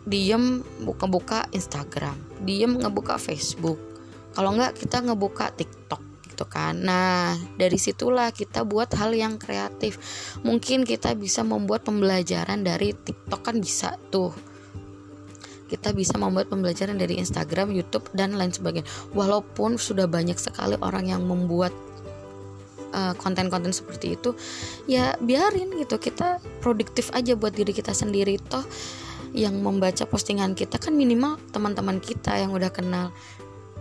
Diem 0.02 0.66
buka-buka 0.83 1.47
Instagram. 1.54 2.18
Diem 2.42 2.75
ngebuka 2.83 3.14
Facebook. 3.23 3.78
Kalau 4.35 4.59
enggak 4.59 4.75
kita 4.75 5.07
ngebuka 5.07 5.54
TikTok 5.54 6.02
gitu 6.26 6.50
kan? 6.50 6.83
Nah 6.83 7.38
dari 7.54 7.78
situlah 7.78 8.35
kita 8.35 8.66
buat 8.66 8.90
hal 8.99 9.14
yang 9.14 9.38
kreatif. 9.38 10.02
Mungkin 10.42 10.83
kita 10.83 11.14
bisa 11.14 11.47
membuat 11.47 11.87
pembelajaran 11.87 12.66
dari 12.66 12.90
TikTok 12.90 13.40
kan 13.47 13.62
bisa 13.62 13.95
tuh 14.11 14.47
kita 15.68 15.92
bisa 15.92 16.16
membuat 16.16 16.48
pembelajaran 16.48 16.96
dari 16.96 17.20
Instagram, 17.20 17.70
YouTube 17.70 18.08
dan 18.16 18.34
lain 18.34 18.50
sebagainya. 18.50 18.88
Walaupun 19.12 19.76
sudah 19.76 20.08
banyak 20.08 20.40
sekali 20.40 20.80
orang 20.80 21.12
yang 21.12 21.22
membuat 21.28 21.70
eh, 22.96 23.14
konten-konten 23.20 23.70
uh, 23.70 23.76
seperti 23.76 24.16
itu, 24.16 24.32
ya 24.88 25.14
biarin 25.20 25.76
gitu. 25.76 26.00
Kita 26.00 26.40
produktif 26.64 27.12
aja 27.12 27.37
buat 27.37 27.52
diri 27.52 27.76
kita 27.76 27.92
sendiri 27.92 28.40
toh 28.40 28.64
yang 29.37 29.60
membaca 29.60 30.08
postingan 30.08 30.56
kita 30.56 30.80
kan 30.80 30.96
minimal 30.96 31.37
teman-teman 31.52 32.00
kita 32.00 32.32
yang 32.40 32.48
udah 32.56 32.72
kenal 32.72 33.12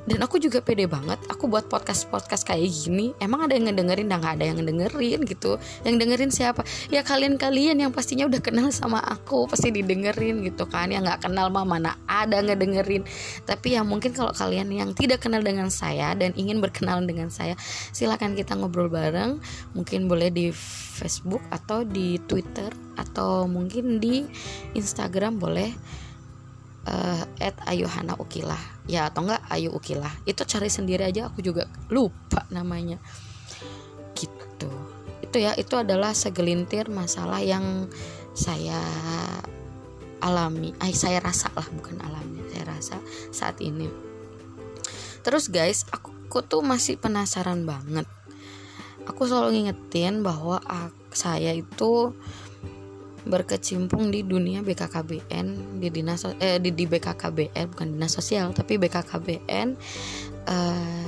dan 0.07 0.23
aku 0.23 0.39
juga 0.39 0.63
pede 0.63 0.87
banget 0.87 1.19
aku 1.27 1.51
buat 1.51 1.67
podcast 1.67 2.07
podcast 2.07 2.47
kayak 2.47 2.63
gini. 2.63 3.11
Emang 3.19 3.43
ada 3.43 3.59
yang 3.59 3.67
ngedengerin? 3.67 4.07
Dan 4.07 4.23
nggak 4.23 4.33
ada 4.39 4.45
yang 4.47 4.57
ngedengerin 4.63 5.19
gitu. 5.27 5.59
Yang 5.83 5.95
dengerin 5.99 6.31
siapa? 6.31 6.63
Ya 6.87 7.03
kalian 7.03 7.35
kalian 7.35 7.83
yang 7.83 7.91
pastinya 7.91 8.23
udah 8.23 8.39
kenal 8.39 8.71
sama 8.71 9.03
aku 9.03 9.51
pasti 9.51 9.67
didengerin 9.75 10.47
gitu 10.47 10.63
kan. 10.63 10.95
Yang 10.95 11.11
nggak 11.11 11.21
kenal 11.27 11.51
mah 11.51 11.67
mana 11.67 11.99
ada 12.07 12.39
ngedengerin. 12.39 13.03
Tapi 13.43 13.75
ya 13.75 13.83
mungkin 13.83 14.15
kalau 14.15 14.31
kalian 14.31 14.71
yang 14.71 14.95
tidak 14.95 15.27
kenal 15.27 15.43
dengan 15.43 15.67
saya 15.67 16.15
dan 16.15 16.31
ingin 16.39 16.63
berkenalan 16.63 17.03
dengan 17.03 17.27
saya 17.27 17.59
silahkan 17.91 18.31
kita 18.31 18.55
ngobrol 18.55 18.87
bareng. 18.87 19.43
Mungkin 19.75 20.07
boleh 20.07 20.31
di 20.31 20.55
Facebook 20.97 21.43
atau 21.51 21.83
di 21.83 22.15
Twitter 22.23 22.71
atau 22.95 23.45
mungkin 23.45 23.99
di 23.99 24.23
Instagram 24.73 25.37
boleh 25.37 25.75
uh, 26.87 27.23
at 27.43 27.55
Ayuhana 27.67 28.15
Ukilah. 28.15 28.59
Ya 28.87 29.11
atau 29.11 29.27
enggak 29.27 29.43
Ayu 29.51 29.75
Ukilah. 29.75 30.11
Itu 30.23 30.47
cari 30.47 30.71
sendiri 30.71 31.03
aja 31.03 31.27
aku 31.27 31.43
juga 31.43 31.67
lupa 31.91 32.47
namanya. 32.49 32.97
Gitu. 34.15 34.71
Itu 35.21 35.37
ya 35.37 35.53
itu 35.59 35.75
adalah 35.75 36.15
segelintir 36.15 36.87
masalah 36.87 37.43
yang 37.43 37.91
saya 38.31 38.79
alami. 40.23 40.71
Ay 40.79 40.95
saya 40.95 41.19
rasa 41.19 41.51
lah 41.53 41.67
bukan 41.75 41.99
alami. 42.01 42.41
Saya 42.49 42.63
rasa 42.71 42.95
saat 43.29 43.59
ini. 43.59 43.91
Terus 45.21 45.51
guys 45.51 45.83
aku, 45.91 46.15
aku 46.27 46.43
tuh 46.43 46.63
masih 46.63 46.99
penasaran 46.99 47.67
banget. 47.67 48.07
Aku 49.07 49.23
selalu 49.23 49.63
ngingetin 49.63 50.19
bahwa 50.19 50.59
saya 51.15 51.55
itu 51.55 52.11
berkecimpung 53.27 54.09
di 54.09 54.23
dunia 54.23 54.63
BKKBN 54.63 55.79
di 55.79 55.87
dinas 55.91 56.25
eh 56.39 56.57
di, 56.57 56.71
di 56.71 56.85
BKKBN 56.87 57.65
bukan 57.75 57.87
dinas 57.93 58.15
sosial 58.15 58.55
tapi 58.55 58.79
BKKBN 58.79 59.67
eh, 60.47 61.07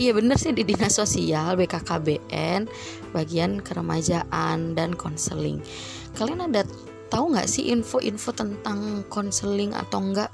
iya 0.00 0.10
bener 0.10 0.34
sih 0.38 0.50
di 0.50 0.66
dinas 0.66 0.98
sosial 0.98 1.54
BKKBN 1.54 2.66
bagian 3.14 3.62
keremajaan 3.62 4.74
dan 4.74 4.92
konseling. 4.98 5.62
Kalian 6.18 6.50
ada 6.50 6.66
tahu 7.08 7.32
nggak 7.32 7.48
sih 7.48 7.70
info-info 7.70 8.34
tentang 8.34 9.06
konseling 9.06 9.72
atau 9.72 10.02
enggak 10.02 10.30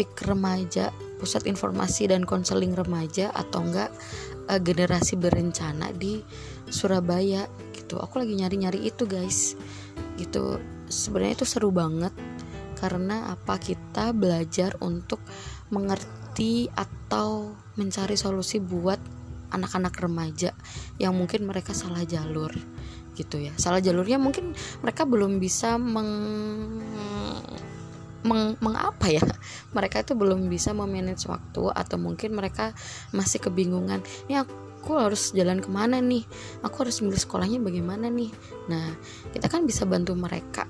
PIK 0.00 0.30
remaja 0.30 0.94
pusat 1.18 1.50
informasi 1.50 2.06
dan 2.06 2.22
konseling 2.22 2.72
remaja 2.72 3.34
atau 3.34 3.66
enggak 3.66 3.90
uh, 4.46 4.60
generasi 4.62 5.18
berencana 5.18 5.90
di 5.92 6.22
Surabaya 6.70 7.44
gitu. 7.88 7.96
Aku 8.04 8.20
lagi 8.20 8.36
nyari-nyari 8.36 8.84
itu 8.84 9.08
guys. 9.08 9.56
Gitu. 10.20 10.60
Sebenarnya 10.92 11.40
itu 11.40 11.48
seru 11.48 11.72
banget 11.72 12.12
karena 12.76 13.32
apa? 13.32 13.56
Kita 13.56 14.12
belajar 14.12 14.76
untuk 14.84 15.24
mengerti 15.72 16.68
atau 16.76 17.56
mencari 17.80 18.20
solusi 18.20 18.60
buat 18.60 19.00
anak-anak 19.48 19.96
remaja 19.96 20.52
yang 21.00 21.16
mungkin 21.16 21.48
mereka 21.48 21.72
salah 21.72 22.04
jalur 22.04 22.52
gitu 23.16 23.40
ya. 23.40 23.56
Salah 23.56 23.80
jalurnya 23.80 24.20
mungkin 24.20 24.52
mereka 24.84 25.08
belum 25.08 25.40
bisa 25.40 25.80
meng 25.80 26.12
meng, 28.28 28.60
mengapa 28.60 29.08
ya? 29.08 29.24
Mereka 29.72 30.04
itu 30.04 30.12
belum 30.12 30.52
bisa 30.52 30.76
memanage 30.76 31.24
waktu 31.24 31.72
atau 31.72 31.96
mungkin 31.96 32.36
mereka 32.36 32.76
masih 33.16 33.40
kebingungan. 33.40 34.04
Ini 34.28 34.44
aku 34.44 34.67
aku 34.78 34.94
harus 34.94 35.34
jalan 35.34 35.58
ke 35.58 35.68
mana 35.68 35.98
nih? 35.98 36.22
Aku 36.62 36.86
harus 36.86 37.02
milih 37.02 37.18
sekolahnya 37.18 37.58
bagaimana 37.58 38.06
nih? 38.08 38.30
Nah 38.70 38.94
kita 39.34 39.50
kan 39.50 39.66
bisa 39.66 39.84
bantu 39.84 40.14
mereka. 40.14 40.64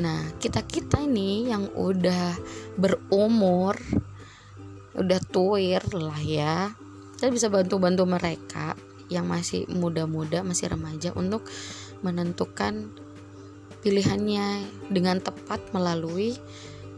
Nah 0.00 0.32
kita 0.40 0.64
kita 0.64 1.04
ini 1.04 1.52
yang 1.52 1.68
udah 1.76 2.34
berumur 2.80 3.76
udah 4.92 5.20
tuir 5.32 5.80
lah 5.96 6.20
ya 6.20 6.68
kita 7.22 7.32
bisa 7.32 7.48
bantu-bantu 7.48 8.04
mereka 8.04 8.76
yang 9.06 9.30
masih 9.30 9.64
muda-muda 9.70 10.42
masih 10.42 10.74
remaja 10.74 11.14
untuk 11.14 11.46
menentukan 12.02 12.90
pilihannya 13.78 14.66
dengan 14.90 15.22
tepat 15.22 15.62
melalui 15.70 16.34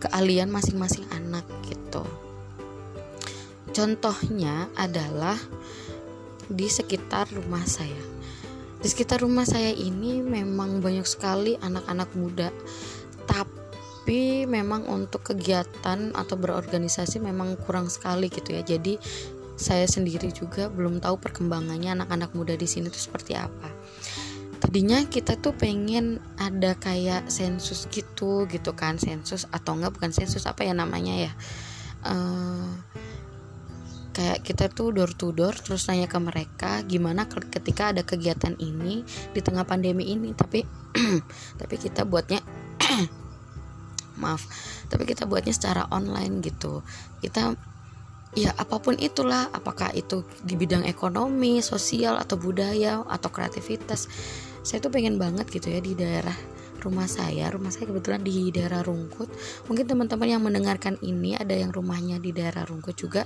keahlian 0.00 0.48
masing-masing 0.48 1.04
anak 1.12 1.44
gitu. 1.68 2.08
Contohnya 3.76 4.72
adalah 4.80 5.36
di 6.48 6.68
sekitar 6.68 7.30
rumah 7.32 7.64
saya. 7.64 8.12
di 8.84 8.92
sekitar 8.92 9.24
rumah 9.24 9.48
saya 9.48 9.72
ini 9.72 10.20
memang 10.20 10.84
banyak 10.84 11.08
sekali 11.08 11.56
anak-anak 11.56 12.12
muda. 12.20 12.52
Tapi 13.24 14.44
memang 14.44 14.84
untuk 14.84 15.32
kegiatan 15.32 16.12
atau 16.12 16.36
berorganisasi 16.36 17.16
memang 17.16 17.56
kurang 17.64 17.88
sekali 17.88 18.28
gitu 18.28 18.52
ya. 18.52 18.60
Jadi 18.60 19.00
saya 19.56 19.88
sendiri 19.88 20.28
juga 20.36 20.68
belum 20.68 21.00
tahu 21.00 21.16
perkembangannya 21.16 21.96
anak-anak 21.96 22.36
muda 22.36 22.60
di 22.60 22.68
sini 22.68 22.92
tuh 22.92 23.00
seperti 23.00 23.32
apa. 23.32 23.72
Tadinya 24.60 25.00
kita 25.08 25.40
tuh 25.40 25.56
pengen 25.56 26.20
ada 26.36 26.76
kayak 26.76 27.32
sensus 27.32 27.88
gitu 27.88 28.44
gitu 28.52 28.76
kan. 28.76 29.00
Sensus 29.00 29.48
atau 29.48 29.80
enggak 29.80 29.96
bukan 29.96 30.12
sensus 30.12 30.44
apa 30.44 30.60
ya 30.60 30.76
namanya 30.76 31.28
ya? 31.28 31.32
Uh, 32.04 32.68
kayak 34.14 34.46
kita 34.46 34.70
tuh 34.70 34.94
door 34.94 35.10
to 35.12 35.34
door 35.34 35.52
terus 35.52 35.90
nanya 35.90 36.06
ke 36.06 36.18
mereka 36.22 36.86
gimana 36.86 37.26
ketika 37.26 37.90
ada 37.90 38.06
kegiatan 38.06 38.54
ini 38.62 39.02
di 39.34 39.40
tengah 39.42 39.66
pandemi 39.66 40.14
ini. 40.14 40.30
Tapi 40.32 40.62
tapi 41.60 41.74
kita 41.76 42.06
buatnya 42.06 42.38
maaf 44.22 44.46
tapi 44.86 45.10
kita 45.10 45.26
buatnya 45.26 45.50
secara 45.50 45.90
online 45.90 46.38
gitu. 46.40 46.86
Kita 47.18 47.50
ya 48.38 48.50
apa 48.54 48.78
pun 48.78 48.94
itulah 48.98 49.50
apakah 49.50 49.90
itu 49.94 50.22
di 50.46 50.54
bidang 50.54 50.86
ekonomi 50.86 51.58
sosial 51.58 52.14
atau 52.22 52.38
budaya 52.38 53.02
atau 53.02 53.28
kreativitas. 53.34 54.06
Saya 54.62 54.78
tuh 54.80 54.94
pengen 54.94 55.18
banget 55.18 55.50
gitu 55.50 55.68
ya 55.68 55.82
di 55.82 55.98
daerah 55.98 56.53
rumah 56.84 57.08
saya 57.08 57.48
rumah 57.48 57.72
saya 57.72 57.88
kebetulan 57.88 58.20
di 58.20 58.52
daerah 58.52 58.84
Rungkut. 58.84 59.32
Mungkin 59.66 59.88
teman-teman 59.88 60.28
yang 60.28 60.42
mendengarkan 60.44 61.00
ini 61.00 61.34
ada 61.34 61.56
yang 61.56 61.72
rumahnya 61.72 62.20
di 62.20 62.30
daerah 62.36 62.68
Rungkut 62.68 63.00
juga 63.00 63.24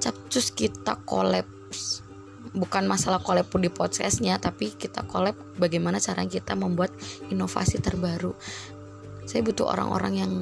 capcus 0.00 0.50
kita 0.56 1.04
kolaps 1.04 2.04
bukan 2.54 2.86
masalah 2.86 3.18
collab 3.18 3.50
pun 3.50 3.60
di 3.60 3.68
podcastnya 3.68 4.38
tapi 4.38 4.70
kita 4.72 5.02
collab 5.04 5.34
bagaimana 5.58 5.98
cara 5.98 6.22
kita 6.24 6.54
membuat 6.54 6.94
inovasi 7.28 7.82
terbaru. 7.82 8.32
Saya 9.24 9.40
butuh 9.40 9.72
orang-orang 9.72 10.14
yang 10.20 10.32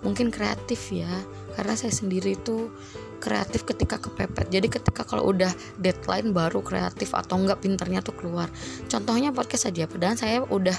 mungkin 0.00 0.32
kreatif 0.32 0.90
ya 0.90 1.12
karena 1.54 1.76
saya 1.76 1.92
sendiri 1.92 2.34
itu 2.34 2.72
kreatif 3.20 3.68
ketika 3.68 4.00
kepepet. 4.00 4.48
Jadi 4.48 4.66
ketika 4.72 5.04
kalau 5.04 5.28
udah 5.28 5.52
deadline 5.76 6.32
baru 6.32 6.64
kreatif 6.64 7.12
atau 7.12 7.36
enggak 7.36 7.60
pinternya 7.60 8.00
tuh 8.00 8.16
keluar. 8.16 8.48
Contohnya 8.88 9.30
podcast 9.30 9.68
aja 9.68 9.84
padahal 9.84 10.16
saya 10.16 10.40
udah 10.48 10.74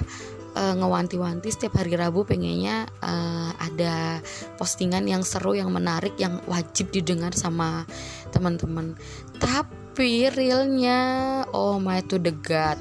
uh, 0.55 0.75
ngewanti-wanti 0.77 1.51
setiap 1.51 1.79
hari 1.79 1.95
Rabu 1.95 2.27
pengennya 2.27 2.87
uh, 3.03 3.51
ada 3.59 4.19
postingan 4.59 5.07
yang 5.07 5.23
seru 5.23 5.55
yang 5.55 5.71
menarik 5.71 6.15
yang 6.19 6.39
wajib 6.47 6.91
didengar 6.91 7.31
sama 7.35 7.87
teman-teman. 8.35 8.95
Tapi 9.39 10.31
realnya 10.31 11.43
oh 11.55 11.79
my 11.79 12.03
to 12.05 12.19
the 12.19 12.33
god. 12.33 12.79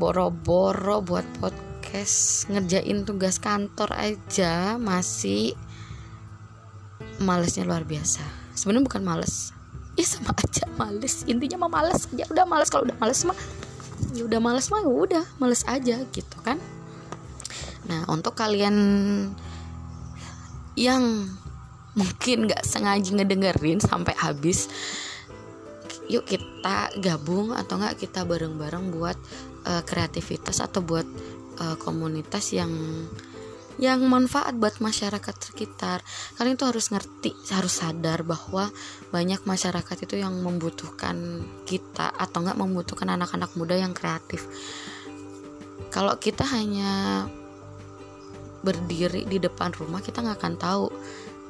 Boro-boro 0.00 1.04
buat 1.04 1.26
podcast 1.38 2.48
ngerjain 2.50 3.04
tugas 3.06 3.38
kantor 3.38 3.92
aja 3.94 4.80
masih 4.80 5.54
malesnya 7.22 7.62
luar 7.68 7.86
biasa. 7.86 8.22
Sebenarnya 8.56 8.86
bukan 8.88 9.02
males. 9.04 9.54
Ya 9.94 10.08
sama 10.08 10.32
aja 10.32 10.64
males. 10.80 11.22
Intinya 11.28 11.68
mah 11.68 11.82
males. 11.82 12.08
Aja 12.08 12.24
udah 12.32 12.44
males 12.48 12.68
kalau 12.72 12.88
udah 12.88 12.96
males 12.96 13.20
mah 13.28 13.36
ya 14.12 14.22
udah 14.28 14.40
males 14.42 14.68
mah 14.68 14.82
ya 14.84 14.90
udah 14.90 15.24
males 15.40 15.62
aja 15.64 15.96
gitu 16.12 16.38
kan. 16.44 16.60
Nah 17.88 18.06
untuk 18.08 18.36
kalian 18.36 18.76
yang 20.78 21.28
mungkin 21.92 22.48
nggak 22.48 22.64
sengaja 22.64 23.12
ngedengerin 23.12 23.76
sampai 23.76 24.16
habis 24.16 24.72
yuk 26.08 26.24
kita 26.24 26.88
gabung 27.00 27.52
atau 27.52 27.76
nggak 27.76 28.00
kita 28.00 28.24
bareng-bareng 28.24 28.92
buat 28.92 29.16
uh, 29.68 29.82
kreativitas 29.84 30.60
atau 30.64 30.80
buat 30.80 31.04
uh, 31.60 31.76
komunitas 31.80 32.52
yang 32.56 32.72
yang 33.80 34.04
manfaat 34.04 34.56
buat 34.56 34.80
masyarakat 34.82 35.36
sekitar. 35.52 36.04
Kalian 36.36 36.56
itu 36.58 36.66
harus 36.68 36.92
ngerti 36.92 37.32
harus 37.52 37.80
sadar 37.80 38.26
bahwa 38.26 38.68
banyak 39.08 39.44
masyarakat 39.48 39.96
itu 40.04 40.20
yang 40.20 40.34
membutuhkan 40.42 41.44
kita 41.64 42.12
atau 42.12 42.44
nggak 42.44 42.58
membutuhkan 42.58 43.08
anak-anak 43.12 43.52
muda 43.56 43.78
yang 43.78 43.96
kreatif. 43.96 44.44
Kalau 45.92 46.16
kita 46.16 46.44
hanya 46.48 47.24
berdiri 48.62 49.26
di 49.26 49.42
depan 49.42 49.74
rumah 49.74 49.98
kita 49.98 50.22
nggak 50.22 50.38
akan 50.38 50.54
tahu 50.56 50.86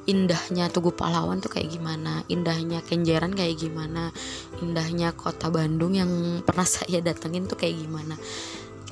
indahnya 0.03 0.67
Tugu 0.67 0.91
Pahlawan 0.91 1.39
tuh 1.39 1.55
kayak 1.55 1.79
gimana, 1.79 2.27
indahnya 2.27 2.83
Kenjeran 2.83 3.39
kayak 3.39 3.63
gimana, 3.63 4.11
indahnya 4.59 5.15
kota 5.15 5.47
Bandung 5.47 5.95
yang 5.95 6.43
pernah 6.43 6.67
saya 6.75 6.99
datengin 6.99 7.47
tuh 7.47 7.55
kayak 7.55 7.87
gimana 7.87 8.19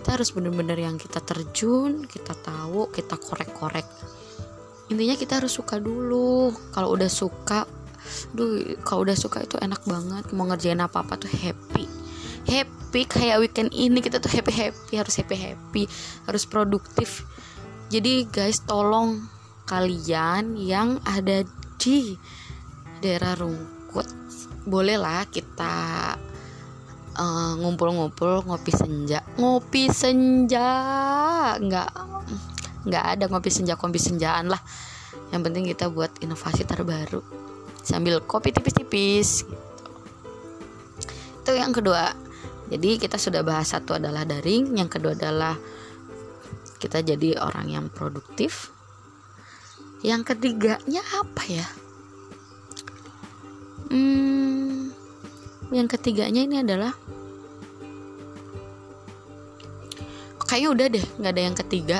kita 0.00 0.16
harus 0.16 0.32
bener-bener 0.32 0.80
yang 0.80 0.96
kita 0.96 1.20
terjun 1.20 2.08
kita 2.08 2.32
tahu 2.40 2.88
kita 2.88 3.20
korek-korek. 3.20 3.84
Intinya 4.88 5.12
kita 5.12 5.44
harus 5.44 5.52
suka 5.52 5.76
dulu. 5.76 6.56
Kalau 6.72 6.96
udah 6.96 7.12
suka 7.12 7.68
duh 8.32 8.80
kalau 8.80 9.04
udah 9.04 9.12
suka 9.12 9.44
itu 9.44 9.60
enak 9.60 9.84
banget. 9.84 10.24
Mau 10.32 10.48
ngerjain 10.48 10.80
apa-apa 10.80 11.20
tuh 11.20 11.28
happy. 11.28 11.84
Happy 12.48 13.04
kayak 13.04 13.44
weekend 13.44 13.76
ini 13.76 14.00
kita 14.00 14.24
tuh 14.24 14.32
happy 14.32 14.72
happy 14.72 14.96
harus 14.96 15.20
happy 15.20 15.36
happy 15.36 15.84
harus 16.24 16.48
produktif. 16.48 17.28
Jadi 17.92 18.24
guys 18.32 18.64
tolong 18.64 19.20
kalian 19.68 20.56
yang 20.56 20.96
ada 21.04 21.44
di 21.76 22.16
daerah 23.04 23.36
Rungkut 23.36 24.08
bolehlah 24.64 25.28
kita 25.28 26.16
eh, 27.16 27.52
ngumpul-ngumpul 27.58 28.46
ngopi 28.46 28.72
senja. 28.74 29.24
Ngopi 29.40 29.90
senja 29.90 30.68
nggak 31.58 31.90
nggak 32.86 33.04
ada 33.16 33.24
ngopi 33.28 33.50
senja 33.50 33.74
ngopi 33.74 34.00
senjaan 34.00 34.52
lah. 34.52 34.60
Yang 35.30 35.42
penting 35.50 35.64
kita 35.70 35.86
buat 35.90 36.10
inovasi 36.22 36.66
terbaru. 36.66 37.22
Sambil 37.80 38.20
kopi 38.22 38.52
tipis-tipis 38.52 39.48
gitu. 39.48 39.56
itu 41.40 41.52
yang 41.56 41.72
kedua. 41.72 42.12
Jadi 42.70 43.02
kita 43.02 43.18
sudah 43.18 43.42
bahas 43.42 43.74
satu 43.74 43.98
adalah 43.98 44.22
daring 44.22 44.78
yang 44.78 44.86
kedua 44.86 45.18
adalah 45.18 45.58
kita 46.78 47.02
jadi 47.02 47.36
orang 47.42 47.66
yang 47.68 47.86
produktif. 47.90 48.70
Yang 50.00 50.32
ketiganya 50.32 51.02
apa 51.20 51.42
ya? 51.44 51.66
Hmm, 53.90 54.94
yang 55.70 55.86
ketiganya 55.86 56.42
ini 56.42 56.62
adalah 56.62 56.92
kayaknya 60.50 60.70
udah 60.74 60.86
deh 60.90 61.04
nggak 61.22 61.32
ada 61.32 61.42
yang 61.46 61.56
ketiga. 61.56 61.98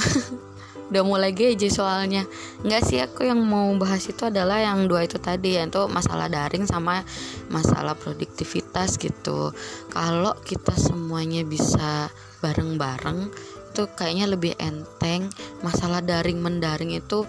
Udah 0.90 1.06
mulai 1.06 1.30
geje 1.30 1.70
soalnya. 1.70 2.26
Nggak 2.66 2.82
sih 2.82 2.98
aku 2.98 3.22
yang 3.22 3.38
mau 3.46 3.70
bahas 3.78 4.02
itu 4.10 4.26
adalah 4.26 4.58
yang 4.58 4.90
dua 4.90 5.06
itu 5.06 5.22
tadi 5.22 5.54
yaitu 5.54 5.86
masalah 5.86 6.26
daring 6.26 6.66
sama 6.66 7.06
masalah 7.46 7.94
produktivitas 7.94 8.98
gitu. 8.98 9.54
Kalau 9.94 10.34
kita 10.42 10.74
semuanya 10.74 11.46
bisa 11.46 12.10
bareng-bareng 12.42 13.30
itu 13.70 13.82
kayaknya 13.94 14.34
lebih 14.34 14.58
enteng. 14.58 15.30
Masalah 15.62 16.02
daring 16.02 16.42
mendaring 16.42 16.90
itu 16.90 17.22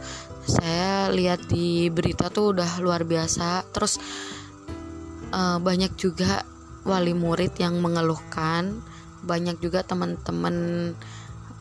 saya 0.50 1.14
lihat 1.14 1.46
di 1.46 1.94
berita 1.94 2.34
tuh 2.34 2.58
udah 2.58 2.82
luar 2.82 3.06
biasa. 3.06 3.62
Terus 3.70 4.02
uh, 5.32 5.58
banyak 5.58 5.96
juga 5.98 6.44
wali 6.84 7.16
murid 7.16 7.58
yang 7.58 7.80
mengeluhkan. 7.80 8.84
Banyak 9.26 9.62
juga 9.62 9.86
teman-teman 9.86 10.56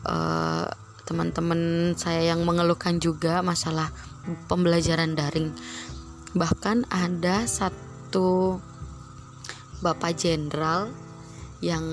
uh, 0.05 0.65
teman-teman 1.05 1.93
saya 1.99 2.33
yang 2.33 2.45
mengeluhkan 2.47 3.01
juga 3.01 3.43
masalah 3.43 3.89
pembelajaran 4.47 5.17
daring. 5.17 5.51
Bahkan 6.37 6.87
ada 6.87 7.43
satu 7.45 8.57
bapak 9.81 10.15
jenderal 10.15 10.93
yang 11.59 11.83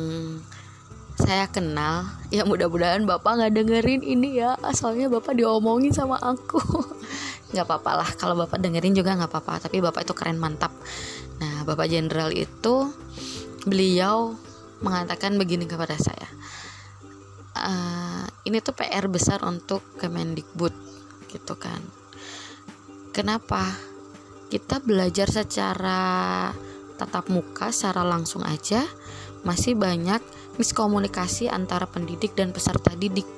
saya 1.19 1.51
kenal. 1.51 2.07
Ya 2.31 2.47
mudah-mudahan 2.47 3.03
bapak 3.05 3.43
nggak 3.43 3.55
dengerin 3.59 4.03
ini 4.07 4.39
ya 4.39 4.55
asalnya 4.63 5.11
bapak 5.11 5.35
diomongin 5.35 5.91
sama 5.91 6.17
aku. 6.23 6.63
Nggak 7.49 7.65
apa-apa 7.65 7.91
lah 8.05 8.11
kalau 8.21 8.37
bapak 8.45 8.61
dengerin 8.61 8.93
juga 8.93 9.17
nggak 9.17 9.33
apa-apa 9.33 9.57
tapi 9.65 9.81
bapak 9.81 10.05
itu 10.05 10.13
keren 10.13 10.37
mantap 10.37 10.69
bapak 11.69 11.93
jenderal 11.93 12.33
itu 12.33 12.89
beliau 13.69 14.33
mengatakan 14.81 15.37
begini 15.37 15.69
kepada 15.69 16.01
saya 16.01 16.29
uh, 17.59 18.25
ini 18.47 18.63
tuh 18.63 18.75
PR 18.75 19.11
besar 19.11 19.43
untuk 19.43 19.83
Kemendikbud 19.99 20.75
gitu 21.29 21.55
kan. 21.59 21.83
Kenapa? 23.11 23.67
Kita 24.49 24.81
belajar 24.81 25.29
secara 25.29 26.49
tatap 26.97 27.29
muka 27.29 27.69
secara 27.69 28.01
langsung 28.01 28.41
aja 28.49 28.81
masih 29.45 29.77
banyak 29.77 30.25
miskomunikasi 30.57 31.53
antara 31.53 31.85
pendidik 31.85 32.33
dan 32.33 32.57
peserta 32.57 32.97
didik. 32.97 33.29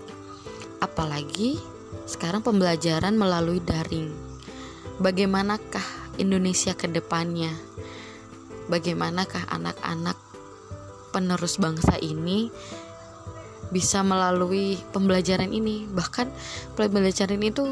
Apalagi 0.79 1.59
sekarang 2.07 2.47
pembelajaran 2.47 3.19
melalui 3.19 3.59
daring. 3.59 4.15
Bagaimanakah 5.03 6.15
Indonesia 6.23 6.77
ke 6.79 6.87
depannya 6.87 7.51
bagaimanakah 8.71 9.51
anak-anak 9.51 10.15
penerus 11.11 11.59
bangsa 11.59 11.99
ini 11.99 12.49
bisa 13.75 14.07
melalui 14.07 14.79
pembelajaran 14.95 15.51
ini? 15.51 15.91
Bahkan 15.91 16.27
pembelajaran 16.79 17.43
itu 17.43 17.67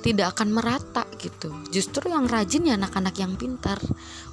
tidak 0.00 0.36
akan 0.36 0.56
merata 0.56 1.04
gitu. 1.20 1.52
Justru 1.68 2.08
yang 2.08 2.24
rajin 2.24 2.72
ya 2.72 2.80
anak-anak 2.80 3.14
yang 3.20 3.36
pintar. 3.36 3.76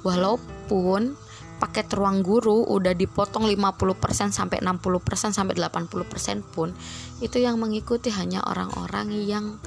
Walaupun 0.00 1.12
paket 1.58 1.90
ruang 1.92 2.22
guru 2.22 2.64
udah 2.64 2.94
dipotong 2.94 3.44
50% 3.50 4.30
sampai 4.30 4.62
60% 4.62 5.34
sampai 5.34 5.54
80% 5.58 6.54
pun 6.54 6.70
itu 7.18 7.42
yang 7.42 7.58
mengikuti 7.58 8.14
hanya 8.14 8.46
orang-orang 8.46 9.10
yang 9.26 9.58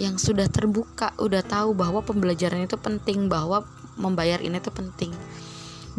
yang 0.00 0.16
sudah 0.16 0.48
terbuka 0.48 1.12
udah 1.20 1.44
tahu 1.44 1.76
bahwa 1.76 2.00
pembelajaran 2.00 2.64
itu 2.64 2.80
penting 2.80 3.28
bahwa 3.28 3.68
membayar 4.00 4.40
ini 4.40 4.56
itu 4.56 4.72
penting. 4.72 5.12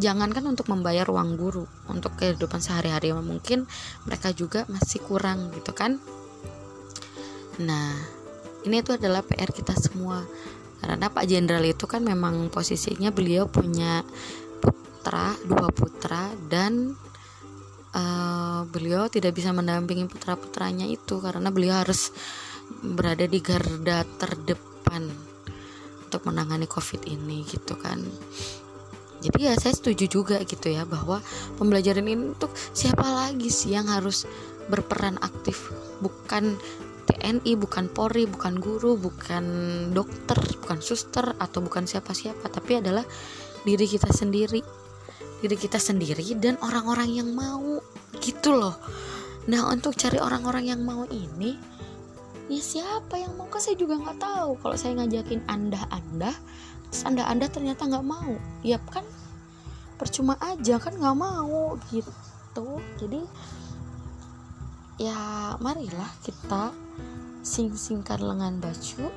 Jangankan 0.02 0.48
untuk 0.50 0.72
membayar 0.72 1.06
uang 1.12 1.38
guru 1.38 1.68
untuk 1.92 2.18
kehidupan 2.18 2.64
sehari-hari 2.64 3.14
mungkin 3.14 3.70
mereka 4.08 4.34
juga 4.34 4.66
masih 4.72 5.04
kurang 5.06 5.54
gitu 5.54 5.76
kan. 5.76 6.02
Nah 7.62 7.94
ini 8.66 8.82
itu 8.82 8.98
adalah 8.98 9.22
PR 9.22 9.54
kita 9.54 9.78
semua. 9.78 10.26
Karena 10.82 11.14
Pak 11.14 11.26
Jenderal 11.30 11.62
itu 11.62 11.86
kan 11.86 12.02
memang 12.02 12.50
posisinya 12.50 13.14
beliau 13.14 13.46
punya 13.46 14.02
putra 14.58 15.38
dua 15.46 15.70
putra 15.70 16.34
dan 16.50 16.98
uh, 17.94 18.62
beliau 18.66 19.06
tidak 19.12 19.38
bisa 19.38 19.54
mendampingi 19.54 20.10
putra 20.10 20.34
putranya 20.34 20.88
itu 20.88 21.22
karena 21.22 21.54
beliau 21.54 21.86
harus 21.86 22.10
berada 22.82 23.28
di 23.28 23.40
garda 23.44 24.08
terdepan 24.18 25.31
untuk 26.12 26.28
menangani 26.28 26.68
covid 26.68 27.08
ini 27.08 27.48
gitu 27.48 27.80
kan. 27.80 28.04
Jadi 29.24 29.48
ya 29.48 29.56
saya 29.56 29.72
setuju 29.72 30.12
juga 30.12 30.44
gitu 30.44 30.68
ya 30.68 30.84
bahwa 30.84 31.24
pembelajaran 31.56 32.04
ini 32.04 32.36
untuk 32.36 32.52
siapa 32.76 33.08
lagi 33.08 33.48
sih 33.48 33.72
yang 33.72 33.88
harus 33.88 34.28
berperan 34.68 35.16
aktif? 35.24 35.72
Bukan 36.04 36.60
TNI 37.08 37.56
bukan 37.56 37.88
Polri 37.88 38.28
bukan 38.28 38.60
guru 38.60 39.00
bukan 39.00 39.46
dokter 39.96 40.36
bukan 40.60 40.84
suster 40.84 41.38
atau 41.40 41.64
bukan 41.64 41.88
siapa-siapa 41.88 42.52
tapi 42.52 42.84
adalah 42.84 43.08
diri 43.64 43.88
kita 43.88 44.12
sendiri. 44.12 44.60
Diri 45.40 45.56
kita 45.56 45.80
sendiri 45.80 46.28
dan 46.36 46.60
orang-orang 46.60 47.24
yang 47.24 47.32
mau. 47.32 47.80
Gitu 48.20 48.52
loh. 48.52 48.76
Nah 49.48 49.70
untuk 49.72 49.96
cari 49.96 50.20
orang-orang 50.20 50.76
yang 50.76 50.82
mau 50.84 51.08
ini 51.08 51.56
ya 52.52 52.60
siapa 52.60 53.16
yang 53.16 53.40
mau? 53.40 53.48
Kan 53.48 53.64
saya 53.64 53.80
juga 53.80 53.96
nggak 53.96 54.20
tahu. 54.20 54.60
Kalau 54.60 54.76
saya 54.76 55.00
ngajakin 55.00 55.48
anda 55.48 55.80
anda 55.88 56.36
terus 56.92 57.08
anda 57.08 57.24
anda 57.24 57.48
ternyata 57.48 57.88
nggak 57.88 58.04
mau. 58.04 58.36
Ya 58.62 58.78
kan 58.92 59.08
percuma 59.96 60.36
aja 60.44 60.76
kan 60.78 61.00
nggak 61.00 61.18
mau 61.18 61.80
gitu. 61.90 62.68
Jadi 63.00 63.24
ya 65.00 65.56
marilah 65.64 66.12
kita 66.22 66.76
sing-singkan 67.42 68.22
lengan 68.22 68.62
baju 68.62 69.10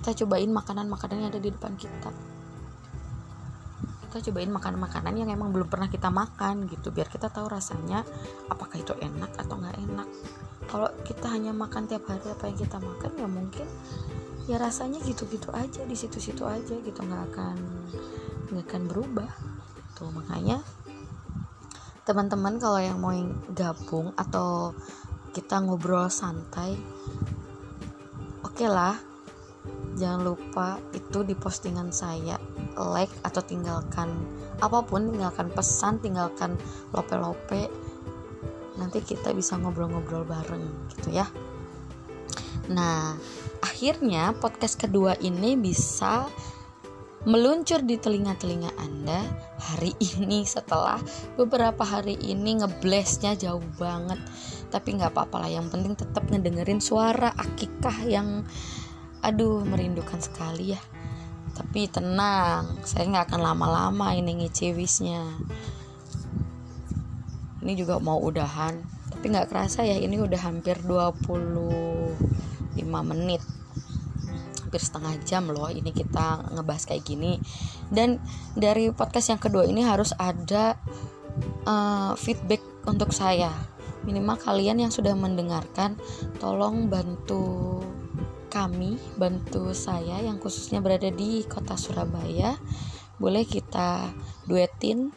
kita 0.00 0.24
cobain 0.24 0.48
makanan-makanan 0.48 1.16
yang 1.18 1.30
ada 1.34 1.42
di 1.42 1.52
depan 1.52 1.76
kita 1.76 2.08
kita 4.06 4.30
cobain 4.30 4.50
makanan-makanan 4.50 5.14
yang 5.18 5.28
emang 5.30 5.50
belum 5.50 5.68
pernah 5.68 5.90
kita 5.90 6.08
makan 6.08 6.70
gitu 6.70 6.94
biar 6.94 7.10
kita 7.10 7.28
tahu 7.28 7.50
rasanya 7.50 8.06
apakah 8.48 8.78
itu 8.78 8.94
enak 8.96 9.34
atau 9.36 9.58
nggak 9.58 9.76
enak. 9.76 10.08
Kalau 10.66 10.88
kita 11.06 11.26
hanya 11.30 11.54
makan 11.54 11.86
tiap 11.86 12.06
hari 12.10 12.26
apa 12.26 12.50
yang 12.50 12.58
kita 12.58 12.78
makan 12.78 13.10
ya 13.18 13.28
mungkin 13.28 13.66
ya 14.46 14.56
rasanya 14.62 15.02
gitu-gitu 15.02 15.50
aja 15.50 15.82
di 15.82 15.94
situ-situ 15.98 16.46
aja 16.46 16.74
gitu 16.78 17.00
nggak 17.02 17.22
akan 17.34 17.56
nggak 18.54 18.64
akan 18.70 18.82
berubah. 18.86 19.30
Tuh 19.98 20.10
makanya 20.14 20.62
teman-teman 22.06 22.62
kalau 22.62 22.78
yang 22.78 23.02
mau 23.02 23.10
gabung 23.50 24.14
atau 24.14 24.70
kita 25.34 25.58
ngobrol 25.58 26.06
santai 26.06 26.78
oke 28.46 28.54
okay 28.54 28.70
lah 28.70 28.94
jangan 29.96 30.22
lupa 30.22 30.76
itu 30.92 31.24
di 31.24 31.32
postingan 31.32 31.88
saya 31.90 32.36
like 32.76 33.12
atau 33.24 33.40
tinggalkan 33.40 34.12
apa 34.60 34.84
pun 34.84 35.08
tinggalkan 35.08 35.48
pesan 35.48 35.98
tinggalkan 36.04 36.54
lope-lope. 36.92 37.72
Nanti 38.76 39.00
kita 39.00 39.32
bisa 39.32 39.56
ngobrol-ngobrol 39.56 40.28
bareng 40.28 40.92
gitu 40.92 41.16
ya. 41.16 41.24
Nah 42.68 43.16
akhirnya 43.64 44.36
podcast 44.36 44.76
kedua 44.76 45.16
ini 45.20 45.56
bisa 45.56 46.28
meluncur 47.26 47.82
di 47.82 47.98
telinga-telinga 47.98 48.70
Anda 48.78 49.26
hari 49.58 49.92
ini 50.14 50.46
setelah 50.46 51.00
beberapa 51.34 51.82
hari 51.82 52.14
ini 52.22 52.62
ngeblesnya 52.62 53.34
jauh 53.34 53.64
banget. 53.80 54.20
Tapi 54.70 55.00
nggak 55.00 55.16
apa-apa 55.16 55.46
lah 55.46 55.50
yang 55.50 55.66
penting 55.72 55.96
tetap 55.96 56.28
ngedengerin 56.28 56.78
suara 56.78 57.32
akikah 57.34 57.98
yang 58.06 58.44
aduh 59.26 59.66
merindukan 59.66 60.22
sekali 60.22 60.78
ya. 60.78 60.80
Tapi 61.56 61.90
tenang 61.90 62.78
saya 62.86 63.10
nggak 63.10 63.34
akan 63.34 63.40
lama-lama 63.42 64.14
ini 64.14 64.46
ngecewisnya 64.46 65.24
ini 67.66 67.74
juga 67.74 67.98
mau 67.98 68.22
udahan 68.22 68.78
tapi 69.10 69.34
nggak 69.34 69.50
kerasa 69.50 69.82
ya 69.82 69.98
ini 69.98 70.22
udah 70.22 70.38
hampir 70.38 70.78
25 70.86 72.14
menit. 73.10 73.42
Hampir 74.62 74.78
setengah 74.78 75.18
jam 75.26 75.50
loh 75.50 75.66
ini 75.66 75.90
kita 75.90 76.54
ngebahas 76.54 76.86
kayak 76.86 77.02
gini. 77.02 77.42
Dan 77.90 78.22
dari 78.54 78.92
podcast 78.94 79.34
yang 79.34 79.42
kedua 79.42 79.66
ini 79.66 79.82
harus 79.82 80.14
ada 80.14 80.78
uh, 81.66 82.14
feedback 82.14 82.62
untuk 82.86 83.10
saya. 83.10 83.50
Minimal 84.06 84.38
kalian 84.38 84.86
yang 84.86 84.92
sudah 84.94 85.18
mendengarkan 85.18 85.98
tolong 86.38 86.86
bantu 86.86 87.82
kami 88.56 88.96
bantu 89.20 89.76
saya 89.76 90.24
yang 90.24 90.40
khususnya 90.40 90.80
berada 90.80 91.12
di 91.12 91.44
kota 91.44 91.76
Surabaya 91.76 92.56
boleh 93.20 93.44
kita 93.44 94.08
duetin 94.48 95.12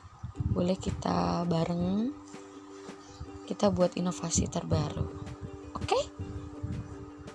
boleh 0.51 0.75
kita 0.75 1.47
bareng 1.47 2.11
kita 3.47 3.71
buat 3.71 3.95
inovasi 3.95 4.51
terbaru. 4.51 5.07
Oke? 5.73 5.87
Okay? 5.87 6.03